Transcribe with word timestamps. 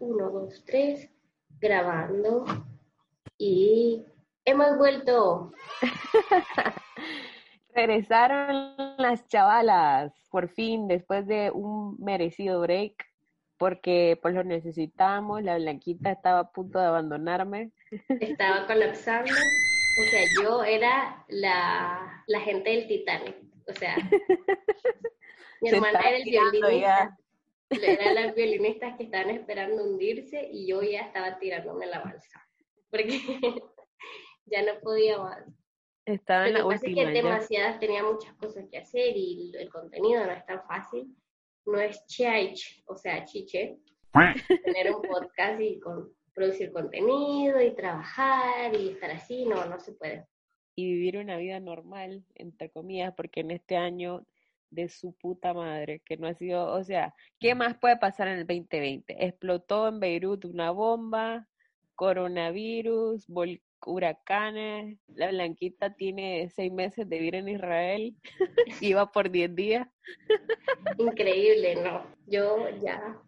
Uno, 0.00 0.30
dos, 0.30 0.64
tres 0.64 1.10
grabando. 1.60 2.44
Y 3.38 4.04
hemos 4.44 4.76
vuelto. 4.78 5.52
Regresaron 7.74 8.74
las 8.98 9.28
chavalas, 9.28 10.12
por 10.30 10.48
fin, 10.48 10.88
después 10.88 11.26
de 11.26 11.50
un 11.50 11.96
merecido 12.00 12.60
break, 12.62 13.06
porque 13.58 14.18
pues 14.20 14.34
lo 14.34 14.42
necesitamos, 14.42 15.42
la 15.42 15.56
Blanquita 15.56 16.10
estaba 16.10 16.40
a 16.40 16.50
punto 16.50 16.80
de 16.80 16.86
abandonarme. 16.86 17.70
Estaba 18.20 18.66
colapsando, 18.66 19.30
o 19.30 20.10
sea, 20.10 20.20
yo 20.42 20.64
era 20.64 21.24
la, 21.28 22.24
la 22.26 22.40
gente 22.40 22.70
del 22.70 22.88
Titanic, 22.88 23.36
o 23.68 23.72
sea, 23.74 23.96
mi 25.60 25.68
hermana 25.68 26.00
era 26.00 26.16
el 26.16 26.24
violinista 26.24 27.16
eran 27.70 28.14
las 28.14 28.34
violinistas 28.34 28.96
que 28.96 29.04
estaban 29.04 29.30
esperando 29.30 29.84
hundirse 29.84 30.48
y 30.50 30.66
yo 30.66 30.82
ya 30.82 31.02
estaba 31.02 31.38
tirándome 31.38 31.86
la 31.86 32.00
balsa, 32.00 32.46
porque 32.90 33.08
ya 34.46 34.62
no 34.62 34.80
podía 34.80 35.18
más. 35.18 35.44
Estaba 36.04 36.48
en 36.48 36.54
la 36.54 36.60
Lo 36.60 36.68
que 36.70 36.94
que 36.94 37.06
demasiadas, 37.06 37.78
tenía 37.78 38.02
muchas 38.02 38.34
cosas 38.34 38.66
que 38.70 38.78
hacer 38.78 39.16
y 39.16 39.52
el 39.56 39.68
contenido 39.70 40.24
no 40.24 40.32
es 40.32 40.44
tan 40.46 40.62
fácil. 40.66 41.14
No 41.66 41.78
es 41.78 42.04
chaich, 42.06 42.82
o 42.86 42.96
sea, 42.96 43.24
chiche, 43.26 43.78
tener 44.64 44.92
un 44.94 45.02
podcast 45.02 45.60
y 45.60 45.78
con, 45.78 46.12
producir 46.34 46.72
contenido 46.72 47.60
y 47.60 47.74
trabajar 47.74 48.74
y 48.74 48.90
estar 48.90 49.10
así, 49.10 49.44
no, 49.44 49.64
no 49.66 49.78
se 49.78 49.92
puede. 49.92 50.26
Y 50.74 50.90
vivir 50.94 51.18
una 51.18 51.36
vida 51.36 51.60
normal, 51.60 52.24
entre 52.34 52.70
comillas, 52.70 53.12
porque 53.14 53.40
en 53.40 53.50
este 53.50 53.76
año 53.76 54.26
de 54.70 54.88
su 54.88 55.12
puta 55.14 55.52
madre, 55.54 56.00
que 56.04 56.16
no 56.16 56.26
ha 56.26 56.34
sido, 56.34 56.72
o 56.72 56.82
sea, 56.84 57.14
¿qué 57.38 57.54
más 57.54 57.76
puede 57.78 57.96
pasar 57.96 58.28
en 58.28 58.38
el 58.38 58.46
2020? 58.46 59.24
Explotó 59.24 59.88
en 59.88 60.00
Beirut 60.00 60.44
una 60.44 60.70
bomba, 60.70 61.46
coronavirus, 61.94 63.26
huracanes, 63.86 64.98
la 65.08 65.28
Blanquita 65.28 65.94
tiene 65.94 66.48
seis 66.54 66.72
meses 66.72 67.08
de 67.08 67.18
vivir 67.18 67.34
en 67.34 67.48
Israel, 67.48 68.14
iba 68.80 69.10
por 69.10 69.30
diez 69.30 69.54
días. 69.54 69.88
Increíble, 70.98 71.76
no, 71.76 72.06
yo 72.26 72.68
ya 72.82 73.20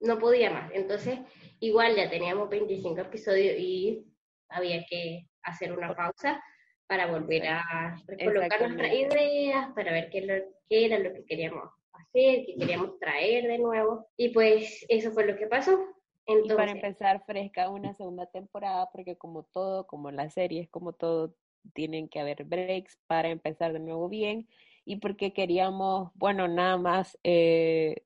no 0.00 0.18
podía 0.18 0.50
más, 0.50 0.70
entonces 0.74 1.18
igual 1.60 1.96
ya 1.96 2.08
teníamos 2.08 2.48
25 2.48 3.00
episodios 3.00 3.56
y 3.58 4.06
había 4.48 4.84
que 4.88 5.26
hacer 5.42 5.72
una 5.72 5.94
pausa 5.94 6.42
para 6.90 7.06
volver 7.06 7.46
a 7.46 7.96
colocar 8.24 8.60
nuestras 8.62 8.92
ideas, 8.92 9.72
para 9.76 9.92
ver 9.92 10.10
qué, 10.10 10.44
era 10.68 10.98
lo 10.98 11.12
que 11.12 11.24
queríamos 11.24 11.70
hacer, 11.92 12.44
qué 12.44 12.56
queríamos 12.58 12.98
traer 12.98 13.46
de 13.46 13.58
nuevo. 13.58 14.08
Y 14.16 14.30
pues 14.30 14.84
eso 14.88 15.12
fue 15.12 15.24
lo 15.24 15.36
que 15.36 15.46
pasó. 15.46 15.78
Entonces, 16.26 16.52
y 16.52 16.56
para 16.56 16.72
empezar 16.72 17.24
fresca 17.24 17.70
una 17.70 17.94
segunda 17.94 18.26
temporada, 18.26 18.90
porque 18.90 19.16
como 19.16 19.44
todo, 19.44 19.86
como 19.86 20.10
las 20.10 20.34
series, 20.34 20.68
como 20.68 20.92
todo, 20.92 21.32
tienen 21.74 22.08
que 22.08 22.18
haber 22.18 22.42
breaks 22.42 22.98
para 23.06 23.28
empezar 23.28 23.72
de 23.72 23.78
nuevo 23.78 24.08
bien. 24.08 24.48
Y 24.84 24.96
porque 24.96 25.32
queríamos, 25.32 26.10
bueno, 26.14 26.48
nada 26.48 26.76
más 26.76 27.16
eh, 27.22 28.02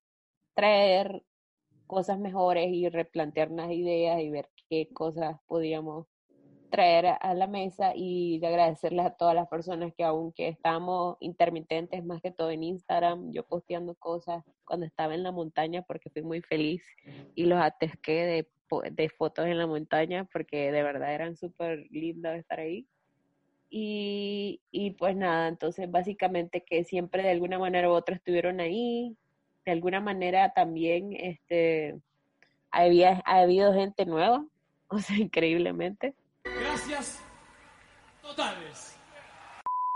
traer 0.53 1.23
cosas 1.87 2.19
mejores 2.19 2.69
y 2.69 2.91
replantear 2.91 3.51
unas 3.51 3.73
ideas 3.73 4.21
y 4.21 4.29
ver 4.29 4.51
qué 4.69 4.91
cosas 4.93 5.39
podíamos 5.47 6.07
traer 6.71 7.07
a 7.21 7.35
la 7.35 7.47
mesa 7.47 7.93
y 7.95 8.39
de 8.41 8.49
agradecerles 8.49 9.07
a 9.07 9.15
todas 9.15 9.35
las 9.35 9.49
personas 9.49 9.93
que 9.95 10.05
aunque 10.05 10.49
estamos 10.49 11.17
intermitentes 11.21 12.05
más 12.05 12.21
que 12.21 12.31
todo 12.31 12.51
en 12.51 12.65
Instagram, 12.65 13.33
yo 13.33 13.45
posteando 13.45 13.95
cosas 13.95 14.43
cuando 14.65 14.87
estaba 14.87 15.15
en 15.15 15.23
la 15.23 15.33
montaña 15.33 15.83
porque 15.83 16.11
fui 16.11 16.23
muy 16.23 16.43
feliz 16.43 16.83
y 17.35 17.47
los 17.47 17.61
atesqué 17.61 18.25
de, 18.25 18.49
de 18.91 19.09
fotos 19.09 19.47
en 19.47 19.59
la 19.59 19.67
montaña 19.67 20.29
porque 20.33 20.73
de 20.73 20.83
verdad 20.83 21.15
eran 21.15 21.37
súper 21.37 21.87
lindos 21.91 22.35
estar 22.35 22.61
ahí. 22.61 22.87
Y, 23.71 24.61
y 24.71 24.93
pues 24.93 25.17
nada, 25.17 25.49
entonces 25.49 25.91
básicamente 25.91 26.63
que 26.63 26.85
siempre 26.85 27.23
de 27.23 27.31
alguna 27.31 27.59
manera 27.59 27.89
u 27.89 27.93
otra 27.93 28.15
estuvieron 28.15 28.61
ahí, 28.61 29.17
de 29.65 29.73
alguna 29.73 30.01
manera 30.01 30.53
también 30.53 31.13
este, 31.13 31.99
había, 32.71 33.23
ha 33.25 33.41
habido 33.41 33.73
gente 33.73 34.07
nueva, 34.07 34.47
o 34.89 34.99
sea, 34.99 35.17
increíblemente 35.17 36.15
Gracias 36.75 37.23
totales. 38.21 38.99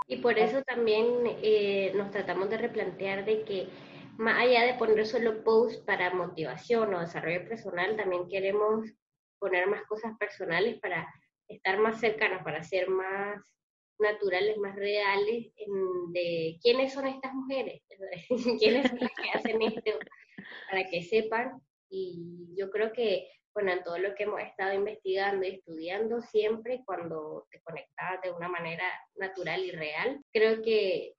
Y 0.07 0.19
por 0.19 0.39
eso 0.39 0.63
también 0.63 1.07
eh, 1.43 1.91
nos 1.97 2.13
tratamos 2.13 2.49
de 2.51 2.57
replantear 2.57 3.25
de 3.25 3.43
que 3.43 3.69
más 4.17 4.41
allá 4.41 4.63
de 4.63 4.75
poner 4.75 5.05
solo 5.05 5.43
posts 5.43 5.79
para 5.79 6.15
motivación 6.15 6.95
o 6.95 7.01
desarrollo 7.01 7.49
personal, 7.49 7.97
también 7.97 8.29
queremos 8.29 8.89
poner 9.41 9.67
más 9.67 9.83
cosas 9.89 10.17
personales 10.19 10.79
para 10.79 11.13
estar 11.49 11.81
más 11.81 11.99
cercanos, 11.99 12.45
para 12.45 12.63
ser 12.63 12.89
más 12.89 13.43
naturales, 13.99 14.57
más 14.59 14.77
reales 14.77 15.53
de 16.13 16.59
quiénes 16.63 16.93
son 16.93 17.09
estas 17.09 17.35
mujeres, 17.35 17.83
quiénes 18.61 18.89
son 18.89 19.01
las 19.01 19.11
que 19.21 19.31
hacen 19.35 19.63
esto, 19.63 19.99
para 20.71 20.89
que 20.89 21.03
sepan. 21.03 21.61
Y 21.91 22.55
yo 22.57 22.71
creo 22.71 22.93
que 22.93 23.29
bueno, 23.59 23.73
en 23.73 23.83
todo 23.83 23.99
lo 23.99 24.15
que 24.15 24.23
hemos 24.23 24.41
estado 24.41 24.73
investigando 24.73 25.45
y 25.45 25.57
estudiando, 25.57 26.23
siempre 26.23 26.85
cuando 26.87 27.45
te 27.51 27.61
conectas 27.63 28.21
de 28.23 28.31
una 28.31 28.49
manera 28.49 28.85
natural 29.17 29.65
y 29.65 29.73
real, 29.73 30.23
creo 30.33 30.63
que 30.63 31.15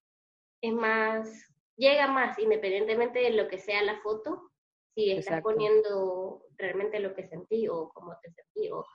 es 0.61 0.73
más, 0.73 1.29
llega 1.75 2.07
más 2.07 2.39
independientemente 2.39 3.19
de 3.19 3.31
lo 3.31 3.49
que 3.49 3.57
sea 3.57 3.83
la 3.83 3.99
foto, 3.99 4.53
si 4.95 5.11
estás 5.11 5.41
poniendo 5.41 6.45
realmente 6.57 7.01
lo 7.01 7.13
que 7.13 7.27
sentí 7.27 7.67
o 7.67 7.89
cómo 7.89 8.17
te 8.23 8.31
sentí 8.31 8.71
o 8.71 8.85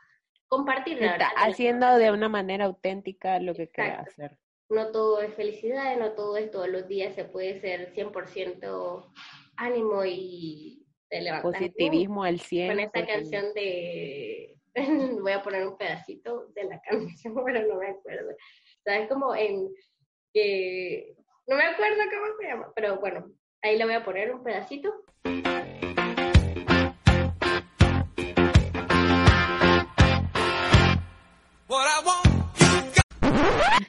compartir. 0.49 1.03
Está 1.03 1.29
haciendo 1.37 1.99
de 1.99 2.13
una 2.13 2.31
manera 2.31 2.65
auténtica 2.65 3.41
lo 3.41 3.55
que 3.55 3.69
quieras 3.69 4.09
hacer. 4.09 4.39
No 4.71 4.91
todo 4.91 5.21
es 5.21 5.35
felicidad, 5.35 5.99
no 5.99 6.13
todo 6.13 6.39
es 6.39 6.51
todos 6.51 6.69
los 6.69 6.89
días, 6.89 7.15
se 7.15 7.27
puede 7.27 7.61
ser 7.61 7.93
100% 7.93 9.13
ánimo 9.57 10.03
y 10.07 10.84
Positivismo 11.43 12.25
al 12.25 12.41
100. 12.41 12.69
Con 12.69 12.81
esta 12.81 13.07
canción 13.07 13.55
de... 13.55 14.57
voy 15.21 15.33
a 15.33 15.43
poner 15.43 15.67
un 15.67 15.77
pedacito 15.77 16.49
de 16.55 16.65
la 16.65 16.81
canción, 16.81 17.35
pero 17.45 17.67
no 17.67 17.79
me 17.79 17.89
acuerdo. 17.89 18.35
¿Sabes? 18.85 19.09
Como 19.09 19.35
en... 19.35 19.69
que 20.33 21.15
no 21.47 21.57
me 21.57 21.65
acuerdo 21.65 21.99
cómo 22.11 22.37
se 22.41 22.47
llama, 22.47 22.73
pero 22.75 22.99
bueno, 22.99 23.31
ahí 23.63 23.77
le 23.77 23.85
voy 23.85 23.95
a 23.95 24.05
poner 24.05 24.35
un 24.35 24.43
pedacito. 24.43 24.93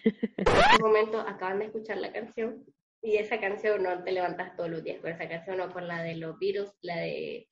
en 0.37 0.47
este 0.47 0.83
momento 0.83 1.19
acaban 1.19 1.59
de 1.59 1.65
escuchar 1.65 1.97
la 1.97 2.11
canción 2.11 2.63
y 3.05 3.17
esa 3.17 3.39
canción 3.39 3.83
no 3.83 4.03
te 4.03 4.11
levantas 4.11 4.55
todos 4.55 4.69
los 4.69 4.83
días 4.83 4.99
con 4.99 5.11
esa 5.11 5.29
canción 5.29 5.61
o 5.61 5.71
con 5.71 5.87
la 5.87 6.01
de 6.01 6.15
los 6.15 6.37
virus, 6.39 6.71
la 6.81 6.97
de 6.97 7.47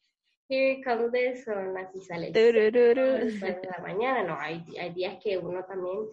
Here 0.49 0.83
Comes 0.83 1.11
the 1.11 1.35
Sun, 1.43 1.77
así 1.77 2.01
sale 2.01 2.31
de 2.31 3.69
la 3.69 3.83
mañana. 3.83 4.23
No, 4.23 4.37
hay, 4.39 4.65
hay 4.79 4.93
días 4.93 5.17
que 5.23 5.37
uno 5.37 5.63
también, 5.65 6.09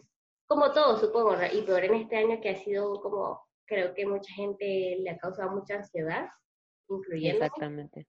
como 0.46 0.70
todo 0.72 0.98
supongo, 0.98 1.37
y 1.52 1.62
peor 1.62 1.84
en 1.84 1.94
este 1.94 2.16
año 2.16 2.40
que 2.40 2.50
ha 2.50 2.56
sido 2.56 3.00
como, 3.00 3.40
creo 3.66 3.94
que 3.94 4.06
mucha 4.06 4.32
gente 4.34 4.98
le 5.00 5.10
ha 5.10 5.16
causado 5.16 5.50
mucha 5.50 5.76
ansiedad, 5.76 6.28
incluyendo. 6.88 7.44
Exactamente. 7.44 8.06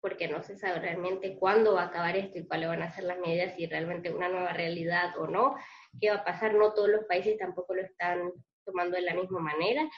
Porque 0.00 0.26
no 0.26 0.42
se 0.42 0.56
sabe 0.56 0.80
realmente 0.80 1.36
cuándo 1.38 1.74
va 1.74 1.82
a 1.82 1.86
acabar 1.86 2.16
esto 2.16 2.40
y 2.40 2.46
cuáles 2.46 2.68
van 2.68 2.82
a 2.82 2.90
ser 2.90 3.04
las 3.04 3.20
medidas, 3.20 3.54
si 3.54 3.66
realmente 3.66 4.12
una 4.12 4.28
nueva 4.28 4.52
realidad 4.52 5.16
o 5.18 5.28
no, 5.28 5.54
qué 6.00 6.10
va 6.10 6.16
a 6.16 6.24
pasar. 6.24 6.54
No 6.54 6.74
todos 6.74 6.88
los 6.88 7.04
países 7.04 7.38
tampoco 7.38 7.76
lo 7.76 7.82
están 7.82 8.32
tomando 8.64 8.96
de 8.96 9.02
la 9.02 9.14
misma 9.14 9.40
manera 9.40 9.88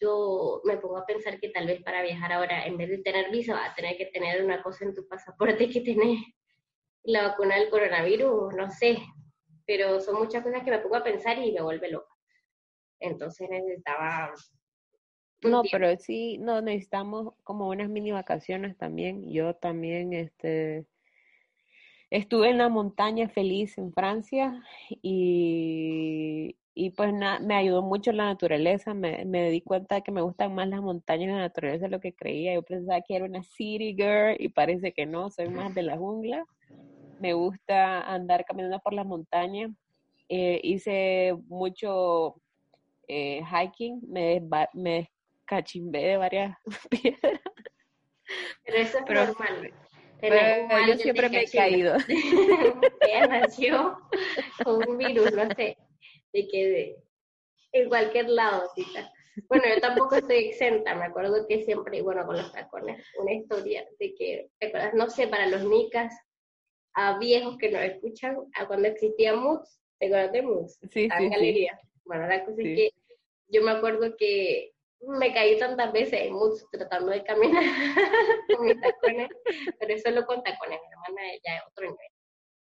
yo 0.00 0.60
me 0.64 0.76
pongo 0.76 0.98
a 0.98 1.06
pensar 1.06 1.40
que 1.40 1.50
tal 1.50 1.66
vez 1.66 1.82
para 1.82 2.02
viajar 2.02 2.32
ahora, 2.32 2.66
en 2.66 2.76
vez 2.76 2.88
de 2.88 2.98
tener 2.98 3.30
visa, 3.30 3.54
va 3.54 3.66
a 3.66 3.74
tener 3.74 3.96
que 3.96 4.06
tener 4.06 4.44
una 4.44 4.62
cosa 4.62 4.84
en 4.84 4.94
tu 4.94 5.06
pasaporte 5.06 5.68
que 5.68 5.80
tenés 5.80 6.20
la 7.02 7.28
vacuna 7.28 7.56
del 7.56 7.70
coronavirus, 7.70 8.54
no 8.54 8.70
sé, 8.70 8.98
pero 9.66 10.00
son 10.00 10.18
muchas 10.18 10.42
cosas 10.42 10.62
que 10.62 10.70
me 10.70 10.78
pongo 10.78 10.96
a 10.96 11.04
pensar 11.04 11.38
y 11.38 11.52
me 11.52 11.62
vuelve 11.62 11.90
loca. 11.90 12.14
Entonces 13.00 13.48
necesitaba 13.48 14.34
No, 15.42 15.62
pero 15.70 15.96
sí, 15.96 16.38
no, 16.38 16.60
necesitamos 16.60 17.34
como 17.44 17.68
unas 17.68 17.88
mini 17.88 18.12
vacaciones 18.12 18.76
también. 18.76 19.30
Yo 19.30 19.54
también, 19.54 20.12
este, 20.12 20.86
estuve 22.10 22.50
en 22.50 22.58
la 22.58 22.68
montaña 22.68 23.28
feliz 23.28 23.78
en 23.78 23.92
Francia 23.92 24.62
y, 24.88 26.17
y 26.80 26.90
pues 26.90 27.12
me 27.12 27.56
ayudó 27.56 27.82
mucho 27.82 28.12
la 28.12 28.26
naturaleza. 28.26 28.94
Me, 28.94 29.24
me 29.24 29.50
di 29.50 29.62
cuenta 29.62 29.96
de 29.96 30.02
que 30.02 30.12
me 30.12 30.20
gustan 30.22 30.54
más 30.54 30.68
las 30.68 30.80
montañas 30.80 31.24
y 31.24 31.32
la 31.32 31.38
naturaleza 31.38 31.86
de 31.86 31.90
lo 31.90 31.98
que 31.98 32.14
creía. 32.14 32.54
Yo 32.54 32.62
pensaba 32.62 33.00
que 33.00 33.16
era 33.16 33.24
una 33.24 33.42
city 33.42 33.96
girl 33.96 34.36
y 34.38 34.48
parece 34.48 34.92
que 34.92 35.04
no, 35.04 35.28
soy 35.28 35.48
más 35.48 35.74
de 35.74 35.82
la 35.82 35.96
jungla. 35.96 36.44
Me 37.18 37.32
gusta 37.32 38.02
andar 38.02 38.44
caminando 38.44 38.78
por 38.78 38.92
las 38.92 39.04
montañas. 39.04 39.72
Eh, 40.28 40.60
hice 40.62 41.34
mucho 41.48 42.36
eh, 43.08 43.42
hiking, 43.42 44.00
me, 44.06 44.40
me 44.72 45.10
cachimbé 45.46 46.04
de 46.04 46.16
varias 46.16 46.56
piedras. 46.90 47.40
Pero 48.64 48.78
eso 48.78 48.98
es 48.98 49.04
normal. 49.04 49.72
Pero 50.20 50.36
yo 50.86 50.94
siempre 50.94 51.28
me 51.28 51.42
he 51.42 51.50
caído. 51.50 51.96
Ella 53.00 53.26
nació 53.26 53.98
con 54.62 54.88
un 54.88 54.96
virus, 54.96 55.32
no 55.32 55.48
sé, 55.56 55.76
de 56.42 56.48
que 56.48 56.96
en 57.72 57.88
cualquier 57.88 58.28
lado, 58.28 58.68
cita. 58.74 59.12
Bueno, 59.48 59.64
yo 59.72 59.80
tampoco 59.80 60.16
estoy 60.16 60.46
exenta, 60.46 60.94
me 60.94 61.04
acuerdo 61.04 61.46
que 61.46 61.64
siempre, 61.64 62.02
bueno, 62.02 62.26
con 62.26 62.36
los 62.36 62.52
tacones, 62.52 63.06
una 63.20 63.32
historia 63.34 63.86
de 63.98 64.14
que, 64.14 64.50
¿te 64.58 64.66
acuerdas? 64.66 64.94
No 64.94 65.08
sé, 65.10 65.28
para 65.28 65.46
los 65.46 65.64
nicas, 65.64 66.12
a 66.94 67.18
viejos 67.18 67.56
que 67.58 67.70
nos 67.70 67.82
escuchan, 67.82 68.36
a 68.54 68.66
cuando 68.66 68.88
existía 68.88 69.34
MUX, 69.34 69.80
¿te 69.98 70.06
acuerdas 70.06 70.32
de 70.32 70.42
MUX? 70.42 70.78
Sí, 70.90 71.08
sí, 71.16 71.28
galería. 71.28 71.78
Bueno, 72.04 72.26
la 72.26 72.44
cosa 72.44 72.62
es 72.62 72.76
que 72.76 72.90
yo 73.48 73.62
me 73.62 73.70
acuerdo 73.70 74.16
que 74.16 74.72
me 75.00 75.32
caí 75.32 75.58
tantas 75.58 75.92
veces 75.92 76.20
en 76.22 76.34
tratando 76.72 77.12
de 77.12 77.22
caminar 77.22 77.62
con 78.56 78.66
mis 78.66 78.80
tacones, 78.80 79.28
pero 79.78 79.94
eso 79.94 80.10
lo 80.10 80.26
con 80.26 80.42
tacones, 80.42 80.80
mi 80.80 80.92
hermana 80.92 81.32
ya 81.44 81.56
es 81.56 81.62
otro 81.70 81.84
nivel. 81.84 82.08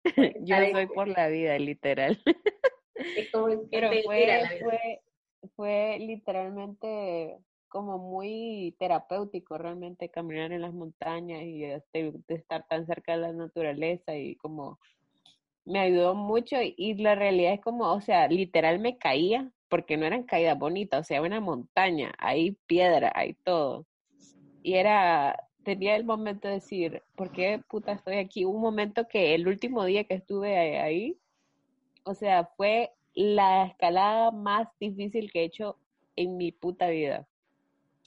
Yo 0.47 0.57
soy 0.71 0.87
por 0.87 1.09
la 1.09 1.29
vida, 1.29 1.59
literal. 1.59 2.23
Es 3.17 3.31
como 3.31 3.49
que 3.49 3.69
pero 3.71 3.89
fue, 4.05 4.27
fue, 4.61 5.01
fue 5.57 5.97
literalmente 6.01 7.39
como 7.69 7.99
muy 7.99 8.77
terapéutico 8.79 9.57
realmente 9.57 10.11
caminar 10.11 10.53
en 10.53 10.61
las 10.61 10.75
montañas 10.75 11.43
y 11.43 11.65
este, 11.65 12.13
de 12.29 12.35
estar 12.35 12.67
tan 12.69 12.87
cerca 12.87 13.13
de 13.13 13.23
la 13.23 13.33
naturaleza 13.33 14.15
y 14.15 14.37
como 14.37 14.79
me 15.65 15.79
ayudó 15.79 16.15
mucho 16.15 16.57
y 16.61 16.95
la 16.95 17.15
realidad 17.15 17.55
es 17.55 17.61
como, 17.61 17.93
o 17.93 18.01
sea, 18.01 18.29
literal 18.29 18.79
me 18.79 18.99
caía 18.99 19.51
porque 19.73 19.97
no 19.97 20.05
eran 20.05 20.25
caídas 20.25 20.59
bonitas, 20.59 21.01
o 21.01 21.05
sea, 21.05 21.23
una 21.23 21.41
montaña, 21.41 22.13
hay 22.19 22.59
piedra, 22.67 23.11
hay 23.15 23.33
todo. 23.33 23.87
Y 24.63 24.75
era, 24.75 25.49
tenía 25.65 25.97
el 25.97 26.05
momento 26.05 26.47
de 26.47 26.55
decir, 26.55 27.03
¿por 27.17 27.33
qué 27.33 27.59
puta 27.71 27.93
estoy 27.93 28.17
aquí? 28.17 28.45
Un 28.45 28.61
momento 28.61 29.09
que 29.09 29.35
el 29.35 29.49
último 29.49 29.87
día 29.87 30.05
que 30.05 30.13
estuve 30.13 30.79
ahí, 30.79 31.17
o 32.05 32.15
sea, 32.15 32.45
fue 32.57 32.93
la 33.15 33.67
escalada 33.67 34.31
más 34.31 34.69
difícil 34.81 35.31
que 35.31 35.41
he 35.41 35.45
hecho 35.45 35.77
en 36.17 36.37
mi 36.37 36.53
puta 36.53 36.89
vida. 36.89 37.27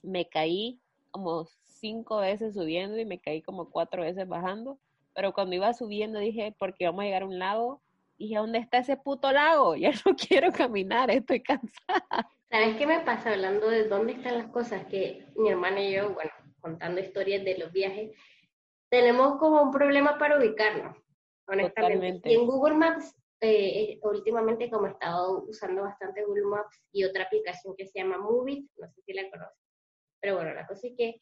Me 0.02 0.28
caí 0.28 0.80
como 1.10 1.46
cinco 1.64 2.18
veces 2.18 2.54
subiendo 2.54 2.98
y 2.98 3.04
me 3.04 3.20
caí 3.20 3.42
como 3.42 3.70
cuatro 3.70 4.02
veces 4.02 4.26
bajando, 4.28 4.78
pero 5.14 5.32
cuando 5.32 5.56
iba 5.56 5.72
subiendo 5.72 6.18
dije, 6.18 6.54
porque 6.58 6.86
vamos 6.86 7.02
a 7.02 7.04
llegar 7.04 7.22
a 7.22 7.26
un 7.26 7.38
lago 7.38 7.80
y 8.18 8.34
¿dónde 8.34 8.58
está 8.58 8.78
ese 8.78 8.96
puto 8.96 9.32
lago? 9.32 9.76
Ya 9.76 9.90
no 10.04 10.14
quiero 10.28 10.52
caminar, 10.52 11.10
estoy 11.10 11.42
cansada. 11.42 12.30
¿Sabes 12.50 12.76
qué 12.76 12.86
me 12.86 13.00
pasa 13.00 13.32
hablando 13.32 13.68
de 13.68 13.88
dónde 13.88 14.12
están 14.12 14.38
las 14.38 14.48
cosas? 14.48 14.86
Que 14.86 15.26
mi 15.36 15.50
hermana 15.50 15.80
y 15.82 15.94
yo, 15.94 16.14
bueno, 16.14 16.30
contando 16.60 17.00
historias 17.00 17.44
de 17.44 17.58
los 17.58 17.72
viajes, 17.72 18.12
tenemos 18.88 19.38
como 19.38 19.62
un 19.62 19.70
problema 19.70 20.18
para 20.18 20.38
ubicarnos, 20.38 20.96
honestamente. 21.46 22.30
Y 22.30 22.34
en 22.34 22.46
Google 22.46 22.74
Maps, 22.74 23.14
eh, 23.40 23.98
últimamente 24.02 24.70
como 24.70 24.86
he 24.86 24.90
estado 24.90 25.44
usando 25.46 25.82
bastante 25.82 26.24
Google 26.24 26.46
Maps 26.46 26.82
y 26.92 27.04
otra 27.04 27.24
aplicación 27.24 27.74
que 27.76 27.86
se 27.86 27.98
llama 27.98 28.18
Movit, 28.18 28.70
no 28.76 28.88
sé 28.88 29.02
si 29.02 29.12
la 29.12 29.28
conoces, 29.30 29.58
pero 30.20 30.36
bueno, 30.36 30.54
la 30.54 30.66
cosa 30.66 30.86
es 30.86 30.94
que 30.96 31.20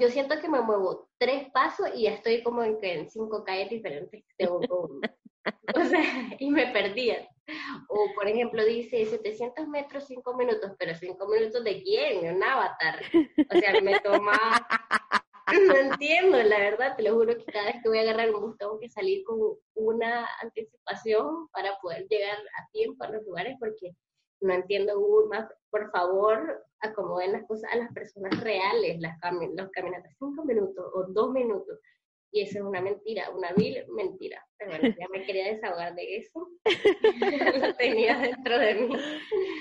yo, 0.00 0.08
siento 0.08 0.40
que 0.40 0.48
me 0.48 0.60
muevo 0.60 1.10
tres 1.18 1.48
pasos 1.52 1.90
y 1.94 2.02
ya 2.02 2.14
estoy 2.14 2.42
como 2.42 2.64
en, 2.64 2.78
en 2.82 3.08
cinco 3.08 3.44
calles 3.44 3.70
diferentes. 3.70 4.24
Tengo 4.36 4.60
o 5.74 5.84
sea, 5.84 6.36
y 6.38 6.50
me 6.50 6.66
perdía. 6.72 7.28
O, 7.88 8.12
por 8.14 8.28
ejemplo, 8.28 8.64
dice 8.64 9.04
700 9.06 9.66
metros, 9.68 10.06
5 10.06 10.36
minutos, 10.36 10.72
pero 10.78 10.94
5 10.94 11.28
minutos 11.28 11.64
de 11.64 11.82
quién? 11.82 12.36
Un 12.36 12.42
avatar. 12.42 13.00
O 13.52 13.58
sea, 13.58 13.80
me 13.80 13.98
toma... 14.00 14.66
No 15.66 15.76
entiendo, 15.76 16.42
la 16.42 16.58
verdad, 16.58 16.96
te 16.96 17.02
lo 17.02 17.14
juro 17.14 17.36
que 17.36 17.44
cada 17.52 17.66
vez 17.66 17.76
que 17.82 17.88
voy 17.88 17.98
a 17.98 18.02
agarrar 18.02 18.34
un 18.34 18.40
bus 18.40 18.58
tengo 18.58 18.78
que 18.78 18.88
salir 18.88 19.24
con 19.24 19.38
una 19.74 20.28
anticipación 20.42 21.48
para 21.48 21.76
poder 21.82 22.06
llegar 22.08 22.38
a 22.38 22.70
tiempo 22.72 23.04
a 23.04 23.10
los 23.10 23.24
lugares 23.24 23.56
porque 23.58 23.92
no 24.40 24.54
entiendo 24.54 24.98
Google 24.98 25.28
Maps. 25.28 25.54
Por 25.70 25.90
favor, 25.90 26.64
acomoden 26.80 27.32
las 27.32 27.46
cosas 27.46 27.70
a 27.72 27.76
las 27.76 27.92
personas 27.92 28.40
reales, 28.42 28.98
las 29.00 29.18
los 29.22 29.70
caminatas 29.70 30.14
5 30.18 30.44
minutos 30.44 30.84
o 30.94 31.04
2 31.08 31.32
minutos 31.32 31.78
y 32.32 32.42
eso 32.42 32.58
es 32.58 32.64
una 32.64 32.80
mentira, 32.80 33.30
una 33.30 33.52
vil 33.52 33.84
mentira. 33.88 34.44
Pero 34.58 34.70
bueno, 34.70 34.94
ya 34.98 35.08
me 35.08 35.24
quería 35.26 35.52
desahogar 35.52 35.94
de 35.94 36.16
eso. 36.16 36.48
Lo 37.60 37.74
tenía 37.74 38.18
dentro 38.18 38.58
de 38.58 38.74
mí. 38.74 38.96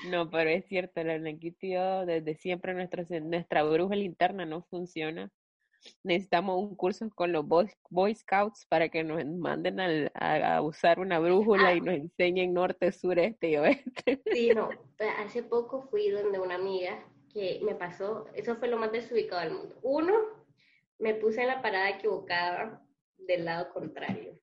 No, 0.10 0.30
pero 0.30 0.50
es 0.50 0.66
cierto, 0.66 1.04
la 1.04 1.18
yo 1.18 2.06
desde 2.06 2.36
siempre 2.36 2.74
nuestra, 2.74 3.04
nuestra 3.22 3.64
brújula 3.64 4.02
interna 4.02 4.46
no 4.46 4.64
funciona. 4.70 5.32
Necesitamos 6.04 6.58
un 6.58 6.76
curso 6.76 7.10
con 7.16 7.32
los 7.32 7.46
Boy, 7.48 8.16
Scouts 8.16 8.66
para 8.68 8.90
que 8.90 9.04
nos 9.04 9.26
manden 9.26 9.80
a, 10.14 10.62
usar 10.62 11.00
una 11.00 11.20
brújula 11.20 11.74
y 11.74 11.82
nos 11.82 11.96
enseñen 11.96 12.54
norte, 12.54 12.92
sur, 12.92 13.18
este 13.20 13.50
y 13.50 13.58
oeste. 13.58 14.22
Sí, 14.34 14.52
no. 14.54 14.70
Hace 15.20 15.44
poco 15.44 15.84
fui 15.90 16.10
donde 16.10 16.40
una 16.40 16.56
amiga 16.56 17.04
que 17.34 17.60
me 17.64 17.76
pasó, 17.76 18.26
eso 18.34 18.56
fue 18.56 18.68
lo 18.68 18.78
más 18.78 18.92
desubicado 18.92 19.42
del 19.42 19.54
mundo. 19.54 19.76
Uno, 19.84 20.14
me 20.98 21.14
puse 21.14 21.42
en 21.42 21.48
la 21.48 21.62
parada 21.62 21.90
equivocada 21.90 22.84
del 23.18 23.46
lado 23.46 23.72
contrario. 23.74 24.40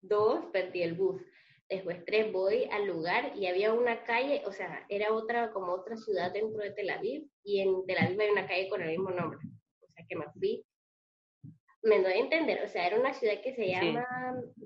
Dos, 0.00 0.46
perdí 0.52 0.82
el 0.82 0.94
bus. 0.94 1.22
Después 1.68 2.04
tres, 2.04 2.30
voy 2.32 2.64
al 2.70 2.86
lugar 2.86 3.32
y 3.34 3.46
había 3.46 3.72
una 3.72 4.04
calle, 4.04 4.42
o 4.46 4.52
sea, 4.52 4.84
era 4.88 5.12
otra, 5.12 5.52
como 5.52 5.72
otra 5.72 5.96
ciudad 5.96 6.32
dentro 6.32 6.62
de 6.62 6.72
Tel 6.72 6.90
Aviv, 6.90 7.28
y 7.44 7.60
en 7.60 7.86
Tel 7.86 7.98
Aviv 7.98 8.20
hay 8.20 8.30
una 8.30 8.46
calle 8.46 8.68
con 8.68 8.82
el 8.82 8.90
mismo 8.90 9.10
nombre. 9.10 9.38
O 9.80 9.86
sea, 9.92 10.04
que 10.06 10.16
me 10.16 10.26
fui. 10.32 10.64
Me 11.82 12.00
doy 12.00 12.12
a 12.12 12.18
entender, 12.18 12.62
o 12.64 12.68
sea, 12.68 12.86
era 12.86 12.98
una 12.98 13.12
ciudad 13.12 13.40
que 13.42 13.54
se 13.54 13.68
llama 13.68 14.06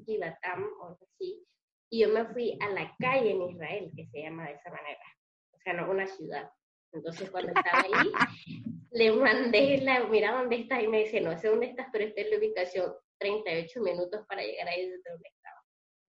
Givatam 0.04 0.64
o 0.80 0.86
algo 0.88 1.06
así, 1.14 1.46
y 1.90 2.00
yo 2.00 2.08
me 2.08 2.26
fui 2.26 2.58
a 2.60 2.68
la 2.70 2.94
calle 2.98 3.30
en 3.30 3.42
Israel, 3.42 3.90
que 3.96 4.06
se 4.06 4.22
llama 4.22 4.46
de 4.46 4.54
esa 4.54 4.70
manera. 4.70 5.04
O 5.52 5.58
sea, 5.60 5.72
no 5.72 5.90
una 5.90 6.06
ciudad. 6.06 6.50
Entonces, 6.92 7.30
cuando 7.30 7.52
estaba 7.52 7.80
ahí, 7.80 8.10
le 8.90 9.12
mandé 9.12 9.78
la, 9.78 10.04
mira 10.04 10.32
dónde 10.32 10.56
estás, 10.56 10.82
y 10.82 10.88
me 10.88 11.04
dice, 11.04 11.20
no 11.20 11.38
sé 11.38 11.48
dónde 11.48 11.66
estás, 11.66 11.86
pero 11.92 12.04
esta 12.04 12.20
es 12.20 12.30
la 12.30 12.38
ubicación, 12.38 12.94
38 13.18 13.80
minutos 13.80 14.24
para 14.28 14.42
llegar 14.42 14.68
ahí 14.68 14.88
desde 14.88 15.10
donde 15.10 15.28
estaba. 15.28 15.62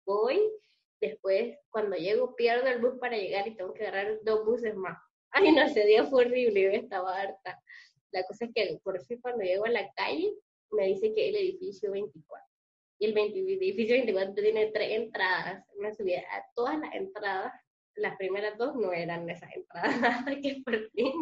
Voy, 0.06 0.42
después, 1.00 1.58
cuando 1.70 1.96
llego, 1.96 2.36
pierdo 2.36 2.68
el 2.68 2.80
bus 2.80 2.98
para 3.00 3.18
llegar 3.18 3.48
y 3.48 3.56
tengo 3.56 3.74
que 3.74 3.86
agarrar 3.86 4.20
dos 4.24 4.46
buses 4.46 4.76
más. 4.76 4.98
Ay, 5.32 5.52
no, 5.52 5.62
ese 5.62 5.86
día 5.86 6.06
fue 6.06 6.26
horrible, 6.26 6.64
yo 6.64 6.70
estaba 6.70 7.20
harta. 7.20 7.62
La 8.12 8.24
cosa 8.24 8.46
es 8.46 8.52
que 8.56 8.80
por 8.84 9.00
fin 9.06 9.20
cuando 9.22 9.44
llego 9.44 9.66
a 9.66 9.70
la 9.70 9.92
calle, 9.94 10.34
me 10.72 10.88
dice 10.88 11.14
que 11.14 11.30
el 11.30 11.36
edificio 11.36 11.92
24. 11.92 12.48
Y 13.00 13.06
el, 13.06 13.18
edificio 13.18 13.96
24 13.96 14.34
tiene 14.36 14.72
tres 14.72 14.92
entradas. 14.92 15.64
Me 15.78 15.94
subí 15.94 16.16
a 16.16 16.46
todas 16.56 16.80
las 16.80 16.94
entradas 16.96 17.54
las 17.98 18.16
primeras 18.18 18.58
dos 18.58 18.76
no 18.76 18.94
eran 18.94 19.30
esas 19.30 19.52
entradas 19.54 20.24
que 20.42 20.62
por 20.64 20.90
fin, 20.92 21.14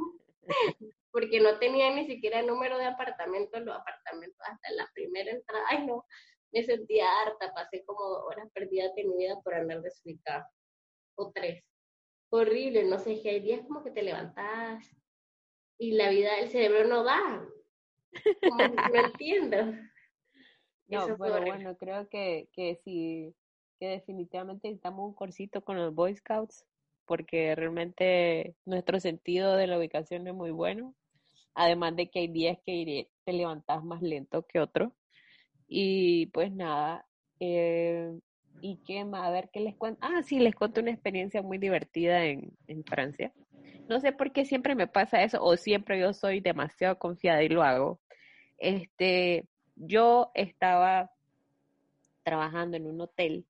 porque 1.12 1.40
no 1.40 1.58
tenía 1.58 1.94
ni 1.94 2.06
siquiera 2.06 2.40
el 2.40 2.48
número 2.48 2.78
de 2.78 2.86
apartamentos, 2.86 3.62
los 3.62 3.76
apartamentos 3.76 4.40
hasta 4.42 4.72
la 4.74 4.90
primera 4.94 5.32
entrada, 5.32 5.64
ay 5.70 5.86
no, 5.86 6.06
me 6.52 6.64
sentía 6.64 7.08
harta, 7.22 7.54
pasé 7.54 7.84
como 7.86 8.02
horas 8.04 8.50
perdidas 8.54 8.94
de 8.96 9.06
mi 9.06 9.18
vida 9.18 9.40
por 9.42 9.56
andar 9.56 9.82
desubicada, 9.82 10.50
o 11.16 11.32
tres. 11.32 11.64
Horrible, 12.30 12.84
no 12.84 13.00
sé, 13.00 13.22
que 13.22 13.30
hay 13.30 13.40
días 13.40 13.62
como 13.66 13.84
que 13.84 13.92
te 13.92 14.04
levantas 14.04 14.86
y 15.78 15.92
la 15.92 16.10
vida 16.10 16.36
del 16.36 16.50
cerebro 16.50 16.88
no 16.88 17.04
da. 17.04 17.48
no 18.94 18.96
entiendo. 18.96 19.58
No, 20.88 21.18
pero 21.18 21.42
bueno, 21.42 21.76
creo 21.78 22.08
que, 22.10 22.48
que 22.54 22.80
si 22.84 23.34
que 23.80 23.88
definitivamente 23.88 24.70
necesitamos 24.70 25.08
un 25.08 25.14
cursito 25.14 25.62
con 25.64 25.76
los 25.76 25.94
Boy 25.94 26.16
Scouts 26.16 26.66
porque 27.06 27.56
realmente 27.56 28.56
nuestro 28.66 29.00
sentido 29.00 29.56
de 29.56 29.68
la 29.68 29.78
ubicación 29.78 30.28
es 30.28 30.34
muy 30.34 30.52
bueno. 30.52 30.96
Además 31.54 31.96
de 31.96 32.10
que 32.10 32.20
hay 32.20 32.28
días 32.28 32.58
que 32.66 33.10
te 33.24 33.34
levantas 33.34 33.84
más 33.84 34.02
lento 34.02 34.46
que 34.46 34.60
otros. 34.60 34.92
Y 35.68 36.28
pues 36.28 36.52
nada, 36.52 37.08
eh, 37.40 38.20
¿Y 38.62 38.78
qué 38.78 39.06
más? 39.06 39.28
A 39.28 39.32
ver, 39.32 39.50
¿qué 39.52 39.60
les 39.60 39.76
cuento? 39.76 40.00
Ah, 40.02 40.24
sí, 40.24 40.40
les 40.40 40.56
cuento 40.56 40.82
una 40.82 40.92
experiencia 40.92 41.42
muy 41.42 41.58
divertida 41.58 42.26
en, 42.26 42.52
en 42.68 42.84
Francia. 42.84 43.34
No 43.88 44.00
sé 44.00 44.12
por 44.12 44.32
qué 44.32 44.46
siempre 44.46 44.74
me 44.76 44.88
pasa 44.88 45.24
eso, 45.24 45.44
o 45.44 45.56
siempre 45.58 46.00
yo 46.00 46.14
soy 46.14 46.40
demasiado 46.40 46.98
confiada 46.98 47.44
y 47.44 47.50
lo 47.50 47.62
hago. 47.62 48.00
Este, 48.58 49.46
yo 49.76 50.32
estaba 50.34 51.12
trabajando 52.24 52.78
en 52.78 52.88
un 52.88 53.02
hotel 53.02 53.46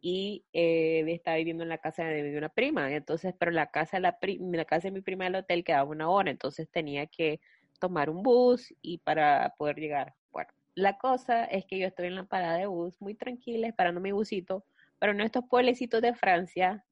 y 0.00 0.44
eh, 0.52 1.04
estaba 1.08 1.36
viviendo 1.36 1.62
en 1.62 1.68
la 1.68 1.78
casa 1.78 2.04
de, 2.04 2.36
una 2.36 2.48
prima, 2.48 2.92
entonces, 2.92 3.34
pero 3.38 3.52
la 3.52 3.70
casa, 3.70 4.00
la, 4.00 4.18
la 4.20 4.64
casa 4.64 4.88
de 4.88 4.92
mi 4.92 5.00
prima 5.00 5.24
del 5.24 5.36
hotel 5.36 5.64
quedaba 5.64 5.88
una 5.88 6.10
hora, 6.10 6.30
entonces 6.30 6.68
tenía 6.68 7.06
que 7.06 7.40
tomar 7.78 8.10
un 8.10 8.22
bus 8.22 8.74
y 8.82 8.98
para 8.98 9.54
poder 9.56 9.76
llegar. 9.76 10.14
Bueno, 10.30 10.50
la 10.74 10.98
cosa 10.98 11.44
es 11.44 11.64
que 11.66 11.78
yo 11.78 11.86
estoy 11.86 12.08
en 12.08 12.16
la 12.16 12.24
parada 12.24 12.58
de 12.58 12.66
bus 12.66 13.00
muy 13.00 13.14
tranquila 13.14 13.68
esperando 13.68 14.00
mi 14.00 14.12
busito, 14.12 14.64
pero 14.98 15.12
en 15.12 15.20
estos 15.20 15.44
pueblecitos 15.48 16.02
de 16.02 16.14
Francia 16.14 16.84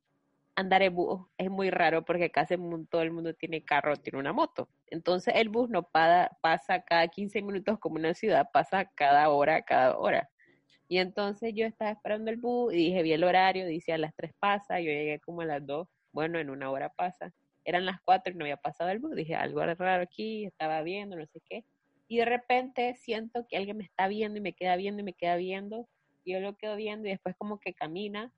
andar 0.60 0.82
en 0.82 0.94
bus 0.94 1.26
es 1.38 1.50
muy 1.50 1.70
raro 1.70 2.04
porque 2.04 2.30
casi 2.30 2.56
todo 2.88 3.02
el 3.02 3.10
mundo 3.10 3.34
tiene 3.34 3.64
carro, 3.64 3.96
tiene 3.96 4.18
una 4.18 4.32
moto. 4.32 4.68
Entonces 4.86 5.34
el 5.36 5.48
bus 5.48 5.68
no 5.70 5.82
pasa 5.82 6.84
cada 6.86 7.08
15 7.08 7.42
minutos 7.42 7.78
como 7.78 7.96
una 7.96 8.14
ciudad, 8.14 8.48
pasa 8.52 8.84
cada 8.94 9.28
hora, 9.30 9.62
cada 9.62 9.98
hora. 9.98 10.30
Y 10.88 10.98
entonces 10.98 11.52
yo 11.54 11.66
estaba 11.66 11.90
esperando 11.90 12.30
el 12.30 12.36
bus 12.36 12.74
y 12.74 12.76
dije, 12.76 13.02
vi 13.02 13.12
el 13.12 13.24
horario, 13.24 13.66
dice 13.66 13.92
a 13.92 13.98
las 13.98 14.14
3 14.16 14.32
pasa, 14.38 14.80
yo 14.80 14.90
llegué 14.90 15.20
como 15.20 15.42
a 15.42 15.44
las 15.44 15.64
2, 15.64 15.88
bueno, 16.12 16.38
en 16.38 16.50
una 16.50 16.70
hora 16.70 16.88
pasa. 16.88 17.32
Eran 17.64 17.86
las 17.86 18.00
4 18.02 18.32
y 18.32 18.36
no 18.36 18.44
había 18.44 18.56
pasado 18.56 18.90
el 18.90 18.98
bus, 18.98 19.14
dije, 19.14 19.36
algo 19.36 19.64
raro 19.64 20.02
aquí, 20.02 20.46
estaba 20.46 20.82
viendo, 20.82 21.16
no 21.16 21.26
sé 21.26 21.40
qué. 21.48 21.64
Y 22.08 22.18
de 22.18 22.24
repente 22.24 22.94
siento 22.96 23.46
que 23.48 23.56
alguien 23.56 23.76
me 23.76 23.84
está 23.84 24.08
viendo 24.08 24.38
y 24.38 24.40
me 24.40 24.52
queda 24.52 24.74
viendo 24.76 25.00
y 25.00 25.04
me 25.04 25.12
queda 25.12 25.36
viendo. 25.36 25.88
Y 26.24 26.32
yo 26.32 26.40
lo 26.40 26.56
quedo 26.56 26.74
viendo 26.74 27.06
y 27.06 27.12
después 27.12 27.36
como 27.36 27.60
que 27.60 27.72
camina 27.72 28.32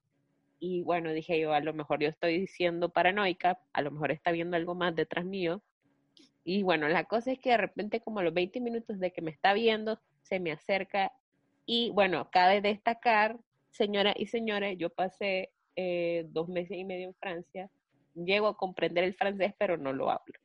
y 0.62 0.80
bueno, 0.82 1.12
dije 1.12 1.40
yo, 1.40 1.52
a 1.52 1.58
lo 1.58 1.74
mejor 1.74 1.98
yo 2.00 2.08
estoy 2.08 2.46
siendo 2.46 2.90
paranoica, 2.92 3.58
a 3.72 3.82
lo 3.82 3.90
mejor 3.90 4.12
está 4.12 4.30
viendo 4.30 4.56
algo 4.56 4.76
más 4.76 4.94
detrás 4.94 5.24
mío. 5.24 5.60
Y 6.44 6.62
bueno, 6.62 6.86
la 6.86 7.02
cosa 7.06 7.32
es 7.32 7.40
que 7.40 7.50
de 7.50 7.56
repente 7.56 8.00
como 8.00 8.20
a 8.20 8.22
los 8.22 8.32
20 8.32 8.60
minutos 8.60 9.00
de 9.00 9.12
que 9.12 9.22
me 9.22 9.32
está 9.32 9.54
viendo, 9.54 10.00
se 10.22 10.38
me 10.38 10.52
acerca 10.52 11.10
y 11.66 11.90
bueno, 11.90 12.30
cabe 12.30 12.60
destacar, 12.60 13.40
señora 13.72 14.14
y 14.16 14.26
señores, 14.26 14.78
yo 14.78 14.90
pasé 14.90 15.50
eh, 15.74 16.26
dos 16.28 16.48
meses 16.48 16.78
y 16.78 16.84
medio 16.84 17.08
en 17.08 17.14
Francia, 17.14 17.68
llego 18.14 18.46
a 18.46 18.56
comprender 18.56 19.02
el 19.02 19.14
francés, 19.14 19.54
pero 19.58 19.76
no 19.78 19.92
lo 19.92 20.12
hablo. 20.12 20.38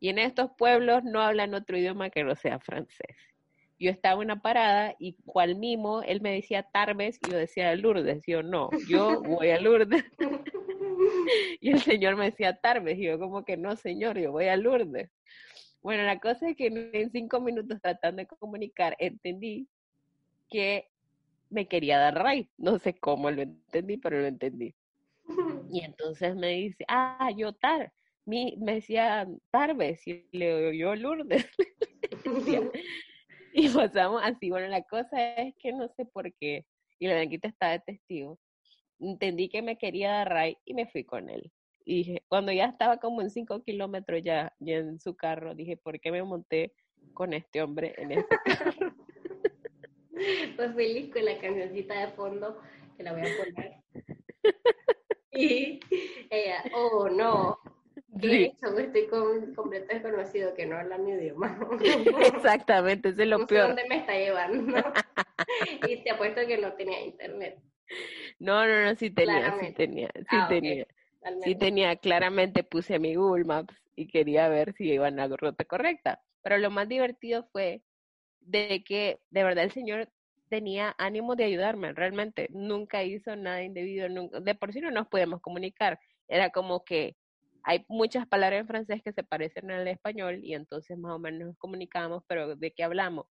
Y 0.00 0.08
en 0.08 0.18
estos 0.18 0.50
pueblos 0.58 1.04
no 1.04 1.20
hablan 1.20 1.54
otro 1.54 1.78
idioma 1.78 2.10
que 2.10 2.24
no 2.24 2.34
sea 2.34 2.58
francés 2.58 3.29
yo 3.80 3.90
estaba 3.90 4.16
en 4.16 4.26
una 4.26 4.42
parada 4.42 4.94
y 4.98 5.14
cual 5.24 5.56
mimo, 5.56 6.02
él 6.02 6.20
me 6.20 6.34
decía 6.34 6.62
Tarbes 6.62 7.18
y 7.26 7.30
yo 7.30 7.38
decía 7.38 7.74
Lourdes. 7.74 8.22
Yo, 8.26 8.42
no, 8.42 8.68
yo 8.86 9.22
voy 9.22 9.48
a 9.48 9.58
Lourdes. 9.58 10.04
y 11.60 11.70
el 11.70 11.80
señor 11.80 12.16
me 12.16 12.26
decía 12.26 12.60
Tarbes. 12.60 12.98
Y 12.98 13.04
yo, 13.04 13.18
como 13.18 13.42
que 13.42 13.56
no, 13.56 13.76
señor, 13.76 14.18
yo 14.18 14.32
voy 14.32 14.48
a 14.48 14.56
Lourdes. 14.56 15.10
Bueno, 15.80 16.02
la 16.02 16.20
cosa 16.20 16.50
es 16.50 16.56
que 16.56 16.66
en 16.66 17.10
cinco 17.10 17.40
minutos 17.40 17.80
tratando 17.80 18.20
de 18.20 18.26
comunicar, 18.26 18.96
entendí 18.98 19.66
que 20.50 20.86
me 21.48 21.66
quería 21.66 21.98
dar 21.98 22.22
ray. 22.22 22.50
No 22.58 22.78
sé 22.78 22.92
cómo 22.92 23.30
lo 23.30 23.40
entendí, 23.40 23.96
pero 23.96 24.20
lo 24.20 24.26
entendí. 24.26 24.74
Y 25.72 25.80
entonces 25.80 26.36
me 26.36 26.48
dice, 26.48 26.84
ah, 26.86 27.30
yo 27.34 27.54
Tar. 27.54 27.94
Me, 28.26 28.56
me 28.58 28.74
decía 28.74 29.26
Tarbes. 29.50 30.06
Y 30.06 30.26
le 30.32 30.70
digo, 30.70 30.72
yo 30.72 30.94
Lourdes. 30.96 31.46
Y 33.54 33.68
pasamos 33.68 34.22
así. 34.24 34.50
Bueno, 34.50 34.68
la 34.68 34.82
cosa 34.82 35.34
es 35.34 35.54
que 35.56 35.72
no 35.72 35.88
sé 35.88 36.04
por 36.04 36.32
qué, 36.34 36.66
y 36.98 37.06
la 37.06 37.14
blanquita 37.14 37.48
está 37.48 37.70
de 37.70 37.80
testigo, 37.80 38.38
entendí 38.98 39.48
que 39.48 39.62
me 39.62 39.76
quería 39.76 40.12
dar 40.12 40.28
ray 40.28 40.56
y 40.64 40.74
me 40.74 40.86
fui 40.86 41.04
con 41.04 41.30
él. 41.30 41.50
Y 41.84 41.96
dije, 41.96 42.22
cuando 42.28 42.52
ya 42.52 42.66
estaba 42.66 42.98
como 42.98 43.22
en 43.22 43.30
cinco 43.30 43.62
kilómetros 43.62 44.22
ya, 44.22 44.54
ya 44.60 44.76
en 44.76 45.00
su 45.00 45.16
carro, 45.16 45.54
dije, 45.54 45.76
¿por 45.76 45.98
qué 46.00 46.12
me 46.12 46.22
monté 46.22 46.72
con 47.14 47.32
este 47.32 47.62
hombre 47.62 47.94
en 47.96 48.12
este 48.12 48.36
carro? 48.44 48.94
Pues 50.54 50.74
feliz 50.74 51.10
con 51.10 51.24
la 51.24 51.38
cancioncita 51.38 51.98
de 51.98 52.12
fondo, 52.12 52.60
que 52.94 53.02
la 53.02 53.12
voy 53.12 53.22
a 53.22 53.36
poner. 53.38 53.76
Y 55.32 55.80
ella, 56.28 56.62
oh 56.74 57.08
no, 57.08 57.58
Sí. 58.20 58.52
estoy 58.78 59.06
con, 59.08 59.54
completo 59.54 59.94
desconocido 59.94 60.54
que 60.54 60.66
no 60.66 60.76
habla 60.76 60.98
mi 60.98 61.12
idioma. 61.12 61.58
Exactamente, 62.34 63.10
eso 63.10 63.22
es 63.22 63.28
lo 63.28 63.38
no 63.38 63.46
peor. 63.46 63.62
Sé 63.62 63.68
dónde 63.68 63.88
me 63.88 63.96
está 63.96 64.14
llevando. 64.14 64.76
y 65.88 66.02
te 66.02 66.10
apuesto 66.10 66.46
que 66.46 66.58
no 66.58 66.72
tenía 66.74 67.00
internet. 67.02 67.58
No, 68.38 68.66
no, 68.66 68.84
no, 68.84 68.94
sí 68.96 69.10
tenía, 69.10 69.58
sí 69.60 69.72
tenía, 69.72 70.08
sí 70.14 70.36
ah, 70.36 70.46
tenía. 70.48 70.86
Sí 71.44 71.54
tenía, 71.54 71.96
claramente 71.96 72.62
puse 72.64 72.98
mi 72.98 73.14
Google 73.14 73.44
Maps 73.44 73.74
y 73.94 74.06
quería 74.06 74.48
ver 74.48 74.72
si 74.74 74.84
iban 74.84 75.20
a 75.20 75.28
la 75.28 75.36
ruta 75.36 75.64
correcta. 75.64 76.22
Pero 76.42 76.56
lo 76.58 76.70
más 76.70 76.88
divertido 76.88 77.46
fue 77.52 77.82
de 78.40 78.82
que 78.84 79.20
de 79.30 79.44
verdad 79.44 79.64
el 79.64 79.72
señor 79.72 80.08
tenía 80.48 80.94
ánimo 80.98 81.36
de 81.36 81.44
ayudarme, 81.44 81.92
realmente 81.92 82.48
nunca 82.50 83.04
hizo 83.04 83.36
nada 83.36 83.62
indebido, 83.62 84.08
nunca, 84.08 84.40
de 84.40 84.54
por 84.54 84.72
sí 84.72 84.80
no 84.80 84.90
nos 84.90 85.06
podíamos 85.06 85.40
comunicar, 85.40 86.00
era 86.28 86.50
como 86.50 86.84
que 86.84 87.16
hay 87.62 87.84
muchas 87.88 88.26
palabras 88.26 88.60
en 88.60 88.66
francés 88.66 89.02
que 89.02 89.12
se 89.12 89.22
parecen 89.22 89.70
al 89.70 89.86
español 89.88 90.40
y 90.42 90.54
entonces 90.54 90.96
más 90.98 91.12
o 91.12 91.18
menos 91.18 91.48
nos 91.48 91.58
comunicamos, 91.58 92.22
pero 92.26 92.56
¿de 92.56 92.72
qué 92.72 92.84
hablamos? 92.84 93.26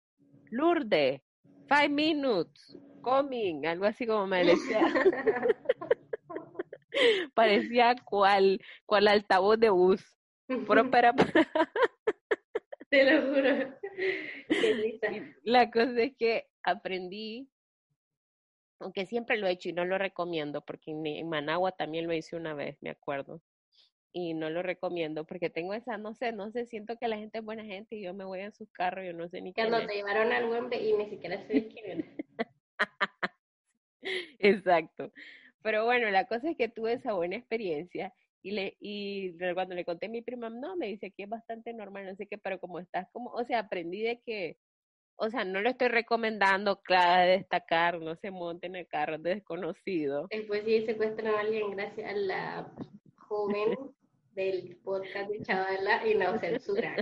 Lourdes, 0.50 1.22
five 1.68 1.88
minutes, 1.88 2.76
coming, 3.02 3.66
algo 3.66 3.86
así 3.86 4.06
como 4.06 4.26
me 4.26 4.44
decía. 4.44 4.80
Parecía 7.34 7.94
cual, 8.04 8.60
cual 8.84 9.08
altavoz 9.08 9.58
de 9.58 9.70
bus. 9.70 10.04
para... 10.90 11.14
Te 12.90 13.04
lo 13.04 13.28
juro. 13.28 13.78
La 15.42 15.70
cosa 15.70 16.02
es 16.02 16.16
que 16.16 16.48
aprendí, 16.62 17.50
aunque 18.80 19.04
siempre 19.06 19.36
lo 19.36 19.46
he 19.46 19.52
hecho 19.52 19.68
y 19.68 19.74
no 19.74 19.84
lo 19.84 19.98
recomiendo, 19.98 20.64
porque 20.64 20.92
en 20.92 21.28
Managua 21.28 21.72
también 21.72 22.06
lo 22.06 22.14
hice 22.14 22.34
una 22.36 22.54
vez, 22.54 22.78
me 22.80 22.88
acuerdo 22.90 23.42
y 24.12 24.34
no 24.34 24.50
lo 24.50 24.62
recomiendo 24.62 25.24
porque 25.24 25.50
tengo 25.50 25.74
esa, 25.74 25.98
no 25.98 26.14
sé, 26.14 26.32
no 26.32 26.50
sé, 26.50 26.66
siento 26.66 26.96
que 26.96 27.08
la 27.08 27.16
gente 27.16 27.38
es 27.38 27.44
buena 27.44 27.64
gente 27.64 27.96
y 27.96 28.02
yo 28.02 28.14
me 28.14 28.24
voy 28.24 28.40
en 28.40 28.52
sus 28.52 28.70
carros, 28.70 29.04
yo 29.04 29.12
no 29.12 29.28
sé 29.28 29.40
ni 29.40 29.52
qué. 29.52 29.66
Cuando 29.66 29.86
te 29.86 29.94
llevaron 29.94 30.32
al 30.32 30.48
Wembley 30.48 30.90
y 30.90 30.92
ni 30.94 31.10
siquiera 31.10 31.46
se 31.46 31.68
Exacto. 34.38 35.12
Pero 35.62 35.84
bueno, 35.84 36.10
la 36.10 36.26
cosa 36.26 36.50
es 36.50 36.56
que 36.56 36.68
tuve 36.68 36.94
esa 36.94 37.12
buena 37.12 37.36
experiencia 37.36 38.12
y 38.42 38.52
le 38.52 38.76
y 38.80 39.36
cuando 39.54 39.74
le 39.74 39.84
conté 39.84 40.06
a 40.06 40.10
mi 40.10 40.22
prima, 40.22 40.48
no, 40.48 40.76
me 40.76 40.86
dice 40.86 41.10
que 41.10 41.24
es 41.24 41.28
bastante 41.28 41.72
normal, 41.72 42.06
no 42.06 42.14
sé 42.14 42.26
qué, 42.26 42.38
pero 42.38 42.60
como 42.60 42.78
estás 42.78 43.08
como, 43.12 43.30
o 43.30 43.44
sea, 43.44 43.60
aprendí 43.60 44.02
de 44.02 44.20
que 44.20 44.56
o 45.20 45.30
sea, 45.30 45.44
no 45.44 45.60
lo 45.60 45.68
estoy 45.68 45.88
recomendando, 45.88 46.80
claro, 46.80 47.28
destacar, 47.32 48.00
no 48.00 48.14
se 48.14 48.30
monten 48.30 48.76
en 48.76 48.82
el 48.82 48.86
carro 48.86 49.18
desconocido. 49.18 50.28
Después 50.30 50.62
sí 50.64 50.86
secuestran 50.86 51.34
a 51.34 51.40
alguien 51.40 51.72
gracias 51.72 52.08
a 52.08 52.14
la 52.14 52.72
joven 53.16 53.76
del 54.38 54.76
podcast 54.84 55.30
de 55.30 55.42
Chavala 55.42 56.06
y 56.06 56.14
no 56.14 56.38
censura. 56.38 56.94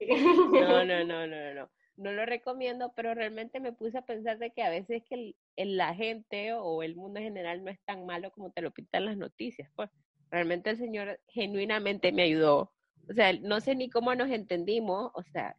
No, 0.00 0.84
no, 0.84 1.04
no, 1.04 1.26
no, 1.26 1.54
no. 1.54 1.70
No 1.96 2.12
lo 2.12 2.24
recomiendo, 2.24 2.92
pero 2.96 3.14
realmente 3.14 3.60
me 3.60 3.72
puse 3.72 3.98
a 3.98 4.06
pensar 4.06 4.38
de 4.38 4.50
que 4.50 4.62
a 4.62 4.70
veces 4.70 5.02
que 5.08 5.34
el, 5.56 5.76
la 5.76 5.94
gente 5.94 6.52
o 6.54 6.82
el 6.82 6.96
mundo 6.96 7.18
en 7.20 7.26
general 7.26 7.62
no 7.62 7.70
es 7.70 7.78
tan 7.84 8.06
malo 8.06 8.32
como 8.32 8.50
te 8.50 8.62
lo 8.62 8.72
pintan 8.72 9.04
las 9.04 9.16
noticias. 9.16 9.70
Pues 9.76 9.90
realmente 10.30 10.70
el 10.70 10.78
Señor 10.78 11.20
genuinamente 11.28 12.10
me 12.10 12.22
ayudó. 12.22 12.72
O 13.08 13.12
sea, 13.12 13.32
no 13.32 13.60
sé 13.60 13.74
ni 13.74 13.90
cómo 13.90 14.14
nos 14.14 14.30
entendimos. 14.30 15.10
O 15.14 15.22
sea, 15.22 15.56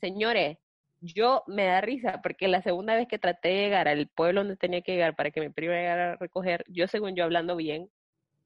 señores, 0.00 0.58
yo 1.00 1.42
me 1.46 1.64
da 1.64 1.80
risa 1.80 2.20
porque 2.22 2.48
la 2.48 2.62
segunda 2.62 2.94
vez 2.94 3.08
que 3.08 3.18
traté 3.18 3.48
de 3.48 3.62
llegar 3.62 3.88
al 3.88 4.08
pueblo 4.08 4.40
donde 4.40 4.56
tenía 4.56 4.82
que 4.82 4.92
llegar 4.92 5.16
para 5.16 5.30
que 5.30 5.40
mi 5.40 5.48
prima 5.48 5.74
llegara 5.74 6.12
a 6.12 6.16
recoger, 6.16 6.64
yo 6.68 6.86
según 6.86 7.16
yo 7.16 7.24
hablando 7.24 7.56
bien 7.56 7.90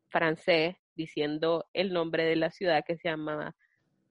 francés, 0.08 0.76
diciendo 0.96 1.66
el 1.72 1.92
nombre 1.92 2.24
de 2.24 2.36
la 2.36 2.50
ciudad 2.50 2.84
que 2.86 2.96
se 2.96 3.08
llama 3.08 3.54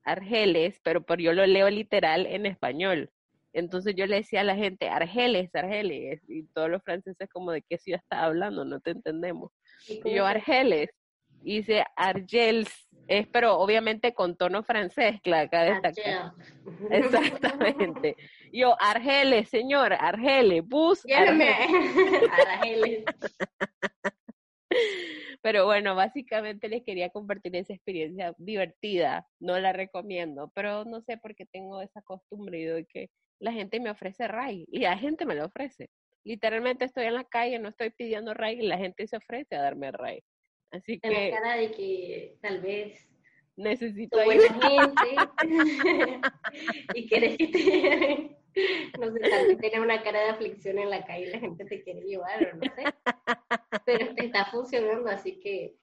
Argeles, 0.03 0.79
pero 0.83 1.03
por 1.03 1.19
yo 1.19 1.33
lo 1.33 1.45
leo 1.45 1.69
literal 1.69 2.25
en 2.27 2.45
español. 2.45 3.09
Entonces 3.53 3.95
yo 3.95 4.05
le 4.05 4.17
decía 4.17 4.41
a 4.41 4.43
la 4.43 4.55
gente, 4.55 4.89
Argeles, 4.89 5.53
Argeles, 5.55 6.21
y 6.27 6.43
todos 6.47 6.69
los 6.69 6.83
franceses 6.83 7.29
como 7.29 7.51
de 7.51 7.61
qué 7.61 7.77
ciudad 7.77 8.01
está 8.01 8.23
hablando, 8.23 8.65
no 8.65 8.81
te 8.81 8.91
entendemos. 8.91 9.51
Y 9.87 10.13
yo, 10.13 10.25
Argeles, 10.25 10.89
dice 11.41 11.85
Argels, 11.95 12.69
es 13.07 13.27
pero 13.27 13.57
obviamente 13.57 14.13
con 14.13 14.35
tono 14.35 14.63
francés, 14.63 15.21
claro, 15.21 15.47
acá 15.47 15.63
destaca. 15.63 16.33
Exactamente. 16.91 18.15
Yo, 18.51 18.75
Argeles, 18.79 19.49
señor, 19.49 19.93
Argeles, 19.93 20.63
bus. 20.65 21.05
Argeles. 21.09 21.57
Pero 25.41 25.65
bueno, 25.65 25.95
básicamente 25.95 26.69
les 26.69 26.83
quería 26.83 27.09
compartir 27.09 27.55
esa 27.55 27.73
experiencia 27.73 28.33
divertida. 28.37 29.27
No 29.39 29.59
la 29.59 29.73
recomiendo, 29.73 30.51
pero 30.55 30.85
no 30.85 31.01
sé 31.01 31.17
por 31.17 31.35
qué 31.35 31.45
tengo 31.45 31.81
esa 31.81 32.01
costumbre 32.01 32.65
de 32.65 32.85
que 32.85 33.09
la 33.39 33.51
gente 33.51 33.79
me 33.79 33.91
ofrece 33.91 34.27
ray 34.27 34.65
y 34.71 34.79
la 34.79 34.97
gente 34.97 35.25
me 35.25 35.35
lo 35.35 35.45
ofrece. 35.45 35.89
literalmente 36.23 36.85
estoy 36.85 37.05
en 37.05 37.13
la 37.13 37.25
calle, 37.25 37.59
no 37.59 37.69
estoy 37.69 37.91
pidiendo 37.91 38.33
ray 38.33 38.57
y 38.59 38.67
la 38.67 38.79
gente 38.79 39.05
se 39.05 39.17
ofrece 39.17 39.55
a 39.55 39.61
darme 39.61 39.91
ray. 39.91 40.23
Así 40.71 40.99
que... 40.99 41.07
En 41.07 41.31
la 41.31 41.37
cara 41.37 41.57
de 41.57 41.71
que 41.71 42.37
tal 42.41 42.61
vez 42.61 43.07
necesito 43.57 44.17
y 46.93 47.07
quieres 47.07 47.37
que 47.37 47.47
te... 47.47 48.37
No 48.99 49.11
sé, 49.11 49.19
tal 49.19 49.55
vez 49.57 49.79
una 49.79 50.01
cara 50.01 50.21
de 50.21 50.29
aflicción 50.29 50.79
en 50.79 50.89
la 50.89 51.05
calle 51.05 51.27
y 51.27 51.31
la 51.31 51.39
gente 51.39 51.65
te 51.65 51.83
quiere 51.83 51.99
llevar 52.01 52.53
o 52.53 52.55
no 52.55 52.61
sé. 52.73 52.85
Pero 53.85 54.15
te 54.15 54.27
está 54.27 54.45
funcionando, 54.45 55.09
así 55.09 55.41
que 55.41 55.75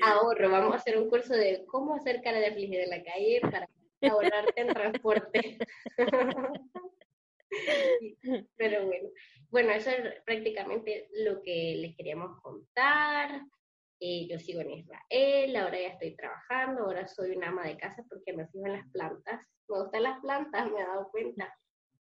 ahorro. 0.00 0.50
Vamos 0.50 0.72
a 0.72 0.76
hacer 0.76 0.96
un 0.96 1.10
curso 1.10 1.34
de 1.34 1.66
cómo 1.66 1.94
hacer 1.94 2.22
cara 2.22 2.38
de 2.38 2.46
afligida 2.46 2.84
en 2.84 2.90
la 2.90 3.02
calle 3.02 3.40
para 3.42 3.68
ahorrarte 4.10 4.60
en 4.60 4.68
transporte. 4.68 5.58
Pero 8.56 8.86
bueno, 8.86 9.10
bueno, 9.50 9.72
eso 9.72 9.90
es 9.90 10.22
prácticamente 10.24 11.08
lo 11.24 11.42
que 11.42 11.74
les 11.78 11.94
queríamos 11.96 12.40
contar. 12.40 13.42
Eh, 14.00 14.28
yo 14.28 14.38
sigo 14.38 14.60
en 14.60 14.70
Israel, 14.70 15.56
ahora 15.56 15.80
ya 15.80 15.88
estoy 15.88 16.14
trabajando, 16.14 16.84
ahora 16.84 17.06
soy 17.08 17.36
una 17.36 17.48
ama 17.48 17.66
de 17.66 17.76
casa 17.76 18.04
porque 18.08 18.32
me 18.32 18.46
fijo 18.48 18.66
en 18.66 18.74
las 18.74 18.88
plantas. 18.92 19.40
Me 19.68 19.80
gustan 19.80 20.02
las 20.04 20.20
plantas, 20.20 20.70
me 20.70 20.80
he 20.80 20.84
dado 20.84 21.10
cuenta. 21.10 21.52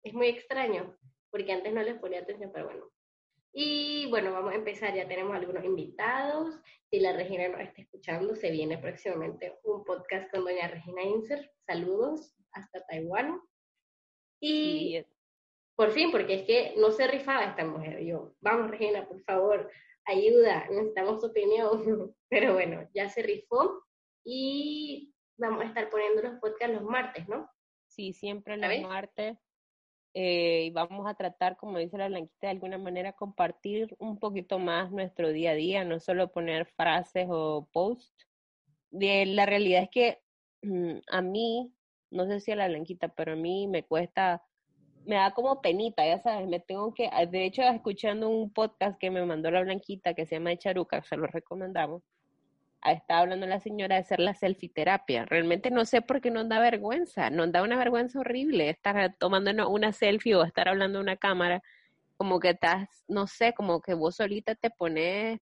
Es 0.02 0.12
muy 0.12 0.28
extraño, 0.28 0.96
porque 1.30 1.52
antes 1.52 1.72
no 1.72 1.82
les 1.82 1.98
ponía 1.98 2.20
atención, 2.20 2.50
pero 2.52 2.66
bueno. 2.66 2.90
Y 3.52 4.06
bueno, 4.10 4.32
vamos 4.32 4.52
a 4.52 4.56
empezar, 4.56 4.94
ya 4.94 5.08
tenemos 5.08 5.34
algunos 5.34 5.64
invitados. 5.64 6.60
Si 6.90 7.00
la 7.00 7.12
Regina 7.12 7.48
nos 7.48 7.60
está 7.60 7.82
escuchando, 7.82 8.34
se 8.34 8.50
viene 8.50 8.78
próximamente 8.78 9.58
un 9.64 9.84
podcast 9.84 10.30
con 10.30 10.44
doña 10.44 10.68
Regina 10.68 11.02
Inser. 11.02 11.50
Saludos 11.66 12.34
hasta 12.52 12.84
Taiwán. 12.86 13.40
Y 14.40 15.04
por 15.74 15.92
fin, 15.92 16.10
porque 16.10 16.34
es 16.34 16.42
que 16.42 16.74
no 16.76 16.90
se 16.90 17.06
rifaba 17.06 17.44
esta 17.44 17.64
mujer. 17.64 18.04
Yo, 18.04 18.34
vamos 18.40 18.70
Regina, 18.70 19.06
por 19.06 19.20
favor, 19.22 19.70
ayuda, 20.08 20.66
necesitamos 20.70 21.20
tu 21.20 21.26
opinión. 21.26 22.14
Pero 22.28 22.54
bueno, 22.54 22.88
ya 22.94 23.08
se 23.08 23.22
rifó 23.22 23.82
y 24.24 25.14
vamos 25.36 25.62
a 25.62 25.68
estar 25.68 25.88
poniendo 25.90 26.22
los 26.22 26.40
podcasts 26.40 26.74
los 26.74 26.82
martes, 26.82 27.28
¿no? 27.28 27.48
Sí, 27.86 28.12
siempre 28.12 28.56
los 28.56 28.80
martes. 28.82 29.38
Eh, 30.14 30.64
y 30.64 30.70
vamos 30.70 31.06
a 31.06 31.14
tratar, 31.14 31.56
como 31.56 31.78
dice 31.78 31.98
la 31.98 32.08
Blanquita, 32.08 32.48
de 32.48 32.52
alguna 32.52 32.78
manera 32.78 33.12
compartir 33.12 33.94
un 33.98 34.18
poquito 34.18 34.58
más 34.58 34.90
nuestro 34.90 35.28
día 35.30 35.52
a 35.52 35.54
día, 35.54 35.84
no 35.84 36.00
solo 36.00 36.32
poner 36.32 36.66
frases 36.66 37.26
o 37.30 37.68
posts. 37.72 38.26
De, 38.90 39.26
la 39.26 39.46
realidad 39.46 39.82
es 39.82 39.90
que 39.90 40.22
mm, 40.62 40.98
a 41.10 41.22
mí, 41.22 41.72
no 42.10 42.26
sé 42.26 42.40
si 42.40 42.50
a 42.50 42.56
la 42.56 42.68
Blanquita, 42.68 43.08
pero 43.08 43.32
a 43.32 43.36
mí 43.36 43.68
me 43.68 43.84
cuesta 43.84 44.42
me 45.08 45.16
da 45.16 45.30
como 45.30 45.62
penita, 45.62 46.06
ya 46.06 46.18
sabes, 46.18 46.46
me 46.46 46.60
tengo 46.60 46.92
que, 46.92 47.08
ah, 47.10 47.24
de 47.24 47.46
hecho, 47.46 47.62
escuchando 47.62 48.28
un 48.28 48.52
podcast 48.52 48.98
que 48.98 49.10
me 49.10 49.24
mandó 49.24 49.50
la 49.50 49.62
Blanquita 49.62 50.12
que 50.12 50.26
se 50.26 50.34
llama 50.34 50.54
Charuca, 50.56 51.02
se 51.02 51.16
lo 51.16 51.26
recomendamos, 51.26 52.02
está 52.84 53.20
hablando 53.20 53.46
la 53.46 53.58
señora 53.58 53.94
de 53.96 54.02
hacer 54.02 54.20
la 54.20 54.34
selfie 54.34 54.68
terapia. 54.68 55.24
Realmente 55.24 55.70
no 55.70 55.86
sé 55.86 56.02
por 56.02 56.20
qué 56.20 56.30
nos 56.30 56.46
da 56.46 56.60
vergüenza, 56.60 57.30
nos 57.30 57.50
da 57.50 57.62
una 57.62 57.78
vergüenza 57.78 58.20
horrible 58.20 58.68
estar 58.68 59.14
tomando 59.18 59.70
una 59.70 59.94
selfie 59.94 60.34
o 60.34 60.44
estar 60.44 60.68
hablando 60.68 60.98
a 60.98 61.02
una 61.02 61.16
cámara, 61.16 61.62
como 62.18 62.38
que 62.38 62.50
estás, 62.50 62.86
no 63.08 63.26
sé, 63.26 63.54
como 63.54 63.80
que 63.80 63.94
vos 63.94 64.16
solita 64.16 64.56
te 64.56 64.68
pones 64.68 65.40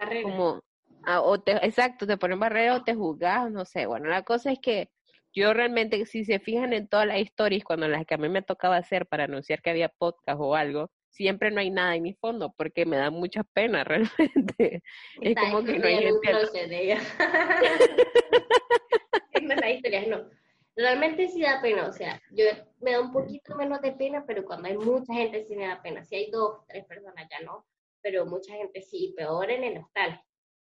barrera. 0.00 0.22
como, 0.22 0.62
ah, 1.04 1.20
o 1.20 1.38
te, 1.38 1.52
exacto, 1.66 2.06
te 2.06 2.16
pones 2.16 2.38
barrera 2.38 2.76
o 2.76 2.82
te 2.82 2.94
juzgas, 2.94 3.50
no 3.50 3.66
sé. 3.66 3.84
Bueno, 3.84 4.08
la 4.08 4.22
cosa 4.22 4.52
es 4.52 4.58
que 4.58 4.88
yo 5.34 5.54
realmente, 5.54 6.04
si 6.06 6.24
se 6.24 6.38
fijan 6.38 6.72
en 6.72 6.88
todas 6.88 7.06
las 7.06 7.18
historias, 7.18 7.64
cuando 7.64 7.88
las 7.88 8.04
que 8.04 8.14
a 8.14 8.18
mí 8.18 8.28
me 8.28 8.42
tocaba 8.42 8.76
hacer 8.76 9.06
para 9.06 9.24
anunciar 9.24 9.62
que 9.62 9.70
había 9.70 9.88
podcast 9.88 10.38
o 10.40 10.54
algo, 10.54 10.90
siempre 11.10 11.50
no 11.50 11.60
hay 11.60 11.70
nada 11.70 11.96
en 11.96 12.02
mi 12.02 12.14
fondo 12.14 12.54
porque 12.56 12.86
me 12.86 12.96
da 12.96 13.10
mucha 13.10 13.44
pena 13.44 13.84
realmente. 13.84 14.82
es 15.20 15.34
como 15.36 15.64
que 15.64 15.78
no 15.78 15.86
hay 15.86 15.98
gente. 15.98 16.68
De 16.68 16.82
ella. 16.82 17.00
la 19.60 19.70
historia, 19.70 20.06
no. 20.06 20.28
Realmente 20.74 21.28
sí 21.28 21.42
da 21.42 21.60
pena, 21.60 21.86
o 21.86 21.92
sea, 21.92 22.18
yo 22.30 22.46
me 22.80 22.92
da 22.92 23.02
un 23.02 23.12
poquito 23.12 23.54
menos 23.56 23.82
de 23.82 23.92
pena, 23.92 24.24
pero 24.26 24.42
cuando 24.44 24.68
hay 24.68 24.78
mucha 24.78 25.12
gente 25.12 25.44
sí 25.44 25.54
me 25.54 25.66
da 25.66 25.82
pena. 25.82 26.02
Si 26.02 26.14
hay 26.14 26.30
dos, 26.30 26.66
tres 26.66 26.86
personas 26.86 27.26
ya 27.30 27.44
no, 27.44 27.66
pero 28.00 28.24
mucha 28.24 28.54
gente 28.54 28.80
sí, 28.80 29.12
peor 29.14 29.50
en 29.50 29.64
el 29.64 29.78
hostal 29.78 30.18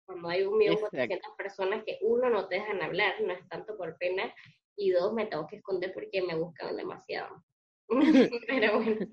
cuando 0.10 0.28
hay 0.28 0.42
un 0.42 0.58
millón 0.58 0.78
cuatrocientas 0.78 1.32
personas 1.38 1.84
que 1.86 2.00
uno 2.02 2.32
no 2.32 2.48
te 2.48 2.56
dejan 2.56 2.82
hablar, 2.82 3.14
no 3.22 3.32
es 3.32 3.48
tanto 3.48 3.78
por 3.78 3.96
pena, 4.00 4.34
y 4.76 4.90
dos 4.90 5.14
me 5.14 5.28
tengo 5.28 5.46
que 5.46 5.58
esconder 5.58 5.94
porque 5.94 6.24
me 6.24 6.34
buscan 6.34 6.76
demasiado. 6.76 7.44
Pero 8.48 8.80
bueno. 8.80 9.08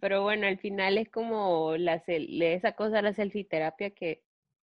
Pero 0.00 0.22
bueno, 0.22 0.46
al 0.46 0.58
final 0.58 0.98
es 0.98 1.10
como 1.10 1.76
la, 1.76 2.00
esa 2.06 2.72
cosa, 2.72 3.02
la 3.02 3.12
selfie-terapia 3.12 3.90
que, 3.90 4.22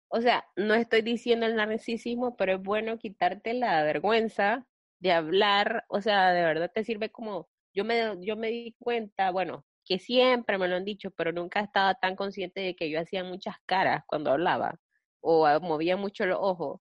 o 0.08 0.20
sea, 0.20 0.46
no 0.54 0.74
estoy 0.74 1.02
diciendo 1.02 1.46
el 1.46 1.56
narcisismo, 1.56 2.36
pero 2.36 2.54
es 2.54 2.62
bueno 2.62 2.96
quitarte 2.96 3.52
la 3.54 3.82
vergüenza 3.82 4.66
de 5.00 5.12
hablar, 5.12 5.84
o 5.88 6.00
sea, 6.00 6.32
de 6.32 6.42
verdad 6.42 6.70
te 6.72 6.84
sirve 6.84 7.10
como, 7.10 7.50
yo 7.74 7.84
me, 7.84 8.16
yo 8.24 8.36
me 8.36 8.48
di 8.48 8.74
cuenta, 8.78 9.30
bueno, 9.30 9.66
que 9.84 9.98
siempre 9.98 10.56
me 10.58 10.68
lo 10.68 10.76
han 10.76 10.84
dicho, 10.84 11.10
pero 11.10 11.32
nunca 11.32 11.60
estaba 11.60 11.94
tan 11.96 12.16
consciente 12.16 12.60
de 12.60 12.74
que 12.74 12.88
yo 12.88 12.98
hacía 12.98 13.24
muchas 13.24 13.56
caras 13.66 14.04
cuando 14.06 14.30
hablaba 14.30 14.80
o 15.22 15.48
movía 15.60 15.96
mucho 15.96 16.26
los 16.26 16.38
ojos. 16.40 16.80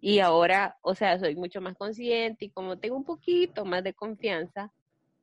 Y 0.00 0.18
ahora, 0.18 0.78
o 0.82 0.96
sea, 0.96 1.18
soy 1.20 1.36
mucho 1.36 1.60
más 1.60 1.76
consciente 1.76 2.46
y 2.46 2.50
como 2.50 2.78
tengo 2.78 2.96
un 2.96 3.04
poquito 3.04 3.64
más 3.64 3.84
de 3.84 3.94
confianza, 3.94 4.72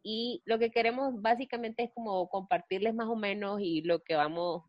y 0.02 0.42
lo 0.46 0.60
que 0.60 0.72
queremos 0.72 1.22
básicamente 1.22 1.84
es 1.84 1.92
como 1.92 2.30
compartirles 2.30 2.94
más 2.94 3.08
o 3.08 3.16
menos 3.16 3.60
y 3.62 3.82
lo 3.82 4.00
que 4.00 4.16
vamos, 4.16 4.64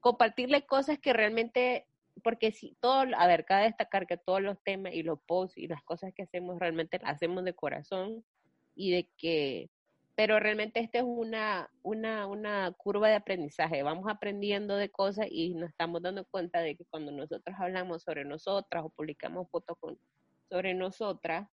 compartirles 0.00 0.64
cosas 0.64 0.98
que 0.98 1.12
realmente, 1.12 1.86
porque 2.22 2.52
si 2.52 2.76
todo, 2.80 3.04
a 3.16 3.26
ver, 3.26 3.44
cada 3.44 3.62
destacar 3.62 4.06
que 4.06 4.16
todos 4.16 4.40
los 4.40 4.62
temas 4.62 4.94
y 4.94 5.02
los 5.02 5.18
posts 5.20 5.58
y 5.58 5.66
las 5.66 5.82
cosas 5.82 6.12
que 6.14 6.22
hacemos 6.22 6.58
realmente 6.58 6.98
las 7.00 7.16
hacemos 7.16 7.44
de 7.44 7.54
corazón 7.54 8.24
y 8.76 8.92
de 8.92 9.08
que 9.16 9.70
pero 10.16 10.38
realmente 10.38 10.80
esta 10.80 10.98
es 10.98 11.04
una, 11.04 11.70
una, 11.82 12.26
una 12.26 12.72
curva 12.72 13.08
de 13.08 13.16
aprendizaje. 13.16 13.82
Vamos 13.82 14.06
aprendiendo 14.08 14.76
de 14.76 14.88
cosas 14.88 15.26
y 15.30 15.54
nos 15.54 15.70
estamos 15.70 16.02
dando 16.02 16.24
cuenta 16.24 16.60
de 16.60 16.76
que 16.76 16.84
cuando 16.84 17.10
nosotros 17.10 17.56
hablamos 17.58 18.02
sobre 18.02 18.24
nosotras 18.24 18.84
o 18.84 18.90
publicamos 18.90 19.48
fotos 19.50 19.76
con, 19.80 19.98
sobre 20.48 20.74
nosotras, 20.74 21.48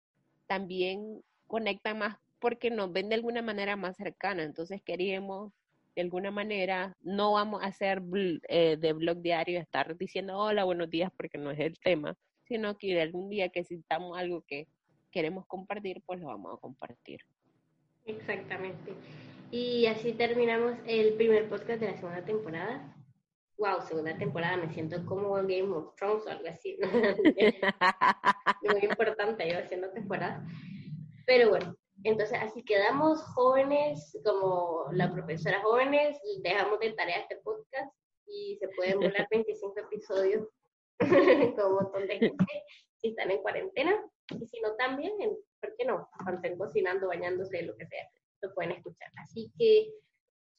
también 0.47 1.23
conectan 1.47 1.99
más 1.99 2.17
porque 2.39 2.71
nos 2.71 2.91
ven 2.91 3.09
de 3.09 3.15
alguna 3.15 3.41
manera 3.41 3.75
más 3.75 3.95
cercana. 3.97 4.43
Entonces 4.43 4.81
queríamos, 4.83 5.53
de 5.95 6.01
alguna 6.03 6.31
manera, 6.31 6.95
no 7.01 7.33
vamos 7.33 7.63
a 7.63 7.67
hacer 7.67 8.01
eh, 8.49 8.77
de 8.77 8.93
blog 8.93 9.21
diario, 9.21 9.59
estar 9.59 9.97
diciendo 9.97 10.37
hola, 10.37 10.63
buenos 10.65 10.89
días, 10.89 11.11
porque 11.17 11.37
no 11.37 11.51
es 11.51 11.59
el 11.59 11.79
tema, 11.79 12.15
sino 12.45 12.77
que 12.77 12.99
algún 13.01 13.29
día 13.29 13.49
que 13.49 13.63
sintamos 13.63 14.17
algo 14.17 14.43
que 14.47 14.67
queremos 15.11 15.45
compartir, 15.47 16.01
pues 16.05 16.19
lo 16.19 16.27
vamos 16.27 16.53
a 16.55 16.57
compartir. 16.57 17.21
Exactamente. 18.05 18.93
Y 19.51 19.85
así 19.85 20.13
terminamos 20.13 20.77
el 20.85 21.15
primer 21.15 21.49
podcast 21.49 21.79
de 21.81 21.91
la 21.91 21.97
segunda 21.97 22.23
temporada. 22.23 22.95
Wow, 23.57 23.81
segunda 23.81 24.17
temporada, 24.17 24.57
me 24.57 24.73
siento 24.73 25.05
como 25.05 25.33
Game 25.33 25.69
of 25.71 25.93
Thrones 25.95 26.25
o 26.25 26.29
algo 26.29 26.47
así. 26.47 26.77
Muy 28.63 28.79
importante 28.81 29.51
yo 29.51 29.59
haciendo 29.59 29.91
temporada. 29.91 30.43
Pero 31.27 31.49
bueno, 31.49 31.75
entonces 32.03 32.39
así 32.41 32.63
quedamos 32.63 33.21
jóvenes, 33.21 34.17
como 34.25 34.85
la 34.93 35.11
profesora 35.11 35.61
jóvenes, 35.61 36.17
dejamos 36.41 36.79
de 36.79 36.93
tarea 36.93 37.19
este 37.19 37.37
podcast 37.37 37.93
y 38.25 38.57
se 38.59 38.67
pueden 38.69 38.99
volar 38.99 39.27
25 39.31 39.79
episodios 39.79 40.47
con 40.99 41.65
un 41.65 41.75
montón 41.75 42.07
de 42.07 42.19
gente 42.19 42.63
si 42.95 43.09
están 43.09 43.31
en 43.31 43.41
cuarentena 43.41 43.93
y 44.39 44.45
si 44.47 44.59
no 44.61 44.75
también, 44.75 45.13
¿por 45.61 45.75
qué 45.77 45.85
no? 45.85 46.09
Cuando 46.17 46.41
estén 46.41 46.57
cocinando, 46.57 47.07
bañándose, 47.07 47.61
lo 47.63 47.75
que 47.75 47.85
sea, 47.85 48.09
lo 48.41 48.53
pueden 48.53 48.71
escuchar. 48.71 49.09
Así 49.21 49.51
que, 49.57 49.91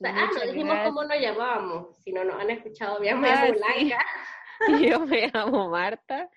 ah, 0.05 0.31
no 0.35 0.53
dijimos 0.53 0.79
cómo 0.85 1.05
nos 1.05 1.21
llamábamos, 1.21 1.99
si 2.03 2.13
no 2.13 2.25
nos 2.25 2.41
han 2.41 2.51
escuchado, 2.51 3.01
me 3.01 3.07
llamo 3.07 3.23
Blanca. 3.23 3.99
Yo 4.91 5.01
me 5.01 5.29
llamo 5.29 5.69
Marta. 5.69 6.31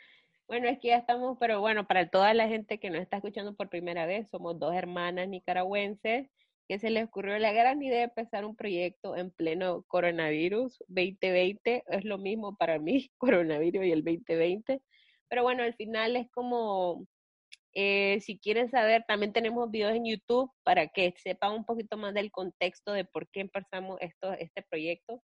Bueno, 0.47 0.67
es 0.67 0.79
que 0.79 0.89
ya 0.89 0.97
estamos, 0.97 1.37
pero 1.39 1.59
bueno, 1.59 1.87
para 1.87 2.09
toda 2.09 2.33
la 2.33 2.47
gente 2.47 2.79
que 2.79 2.89
nos 2.89 3.01
está 3.01 3.17
escuchando 3.17 3.55
por 3.55 3.69
primera 3.69 4.05
vez, 4.05 4.29
somos 4.29 4.59
dos 4.59 4.75
hermanas 4.75 5.27
nicaragüenses 5.27 6.29
que 6.67 6.79
se 6.79 6.89
les 6.89 7.05
ocurrió 7.05 7.37
la 7.37 7.51
gran 7.51 7.81
idea 7.81 7.99
de 7.99 8.03
empezar 8.05 8.45
un 8.45 8.55
proyecto 8.55 9.15
en 9.15 9.31
pleno 9.31 9.83
coronavirus 9.87 10.83
2020. 10.87 11.83
Es 11.87 12.05
lo 12.05 12.17
mismo 12.17 12.55
para 12.57 12.79
mí, 12.79 13.11
coronavirus 13.17 13.85
y 13.85 13.91
el 13.91 14.03
2020. 14.03 14.81
Pero 15.27 15.43
bueno, 15.43 15.63
al 15.63 15.73
final 15.75 16.15
es 16.15 16.29
como, 16.31 17.05
eh, 17.75 18.19
si 18.21 18.37
quieren 18.37 18.71
saber, 18.71 19.03
también 19.05 19.33
tenemos 19.33 19.69
videos 19.69 19.93
en 19.93 20.05
YouTube 20.05 20.49
para 20.63 20.87
que 20.87 21.13
sepan 21.17 21.51
un 21.51 21.65
poquito 21.65 21.97
más 21.97 22.13
del 22.13 22.31
contexto 22.31 22.93
de 22.93 23.03
por 23.03 23.27
qué 23.27 23.41
empezamos 23.41 23.97
esto, 23.99 24.31
este 24.33 24.61
proyecto. 24.61 25.21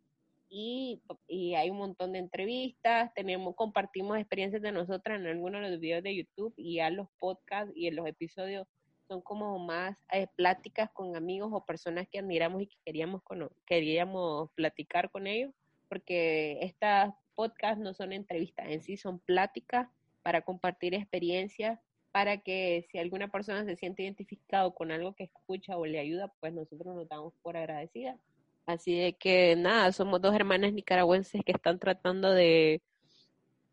Y, 0.49 1.01
y, 1.29 1.55
hay 1.55 1.71
un 1.71 1.79
montón 1.79 2.13
de 2.13 2.19
entrevistas, 2.19 3.15
tenemos, 3.15 3.55
compartimos 3.55 4.19
experiencias 4.19 4.63
de 4.63 4.73
nosotras 4.73 5.21
en 5.21 5.29
algunos 5.29 5.63
de 5.63 5.71
los 5.71 5.79
videos 5.79 6.03
de 6.03 6.17
YouTube 6.17 6.53
y 6.57 6.81
a 6.81 6.91
los 6.91 7.07
podcasts 7.21 7.73
y 7.77 7.87
en 7.87 7.95
los 7.95 8.05
episodios 8.09 8.67
son 9.07 9.21
como 9.21 9.57
más 9.61 9.97
eh, 10.13 10.27
pláticas 10.35 10.91
con 10.93 11.15
amigos 11.15 11.51
o 11.53 11.65
personas 11.65 12.09
que 12.09 12.19
admiramos 12.19 12.63
y 12.63 12.67
que 12.67 12.77
queríamos, 12.85 13.23
queríamos 13.65 14.51
platicar 14.57 15.11
con 15.11 15.29
ellos, 15.29 15.53
porque 15.89 16.59
estas 16.63 17.15
podcasts 17.37 17.81
no 17.81 17.95
son 17.95 18.13
entrevistas 18.13 18.67
en 18.69 18.83
sí, 18.83 18.97
son 18.97 19.21
pláticas 19.21 19.89
para 20.23 20.43
compartir 20.43 20.95
experiencias, 20.95 21.79
para 22.13 22.39
que 22.39 22.87
si 22.91 22.99
alguna 22.99 23.29
persona 23.29 23.65
se 23.65 23.77
siente 23.77 24.03
identificado 24.03 24.75
con 24.75 24.91
algo 24.91 25.15
que 25.15 25.25
escucha 25.25 25.77
o 25.77 25.87
le 25.87 26.01
ayuda, 26.01 26.33
pues 26.41 26.53
nosotros 26.53 26.95
nos 26.95 27.09
damos 27.09 27.33
por 27.43 27.57
agradecidas. 27.57 28.19
Así 28.67 28.99
de 28.99 29.15
que 29.15 29.57
nada, 29.57 29.91
somos 29.93 30.21
dos 30.21 30.35
hermanas 30.35 30.73
nicaragüenses 30.73 31.43
que 31.45 31.53
están 31.53 31.79
tratando 31.79 32.31
de 32.33 32.83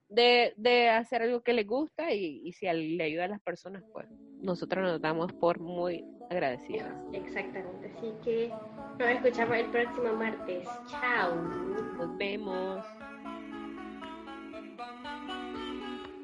de, 0.10 0.54
de 0.56 0.90
hacer 0.90 1.22
algo 1.22 1.42
que 1.42 1.54
les 1.54 1.68
gusta 1.68 2.14
y, 2.14 2.42
y, 2.44 2.54
si 2.54 2.66
le 2.66 3.04
ayuda 3.04 3.26
a 3.26 3.30
las 3.30 3.42
personas, 3.42 3.84
pues 3.92 4.08
nosotros 4.42 4.84
nos 4.84 5.02
damos 5.02 5.34
por 5.34 5.60
muy 5.60 6.06
agradecidas. 6.30 6.94
Exactamente, 7.14 7.92
así 7.98 8.14
que 8.24 8.54
nos 9.00 9.10
escuchamos 9.10 9.58
el 9.58 9.66
próximo 9.66 10.14
martes. 10.14 10.68
Chao. 10.90 11.36
Nos 11.36 12.18
vemos. 12.18 12.86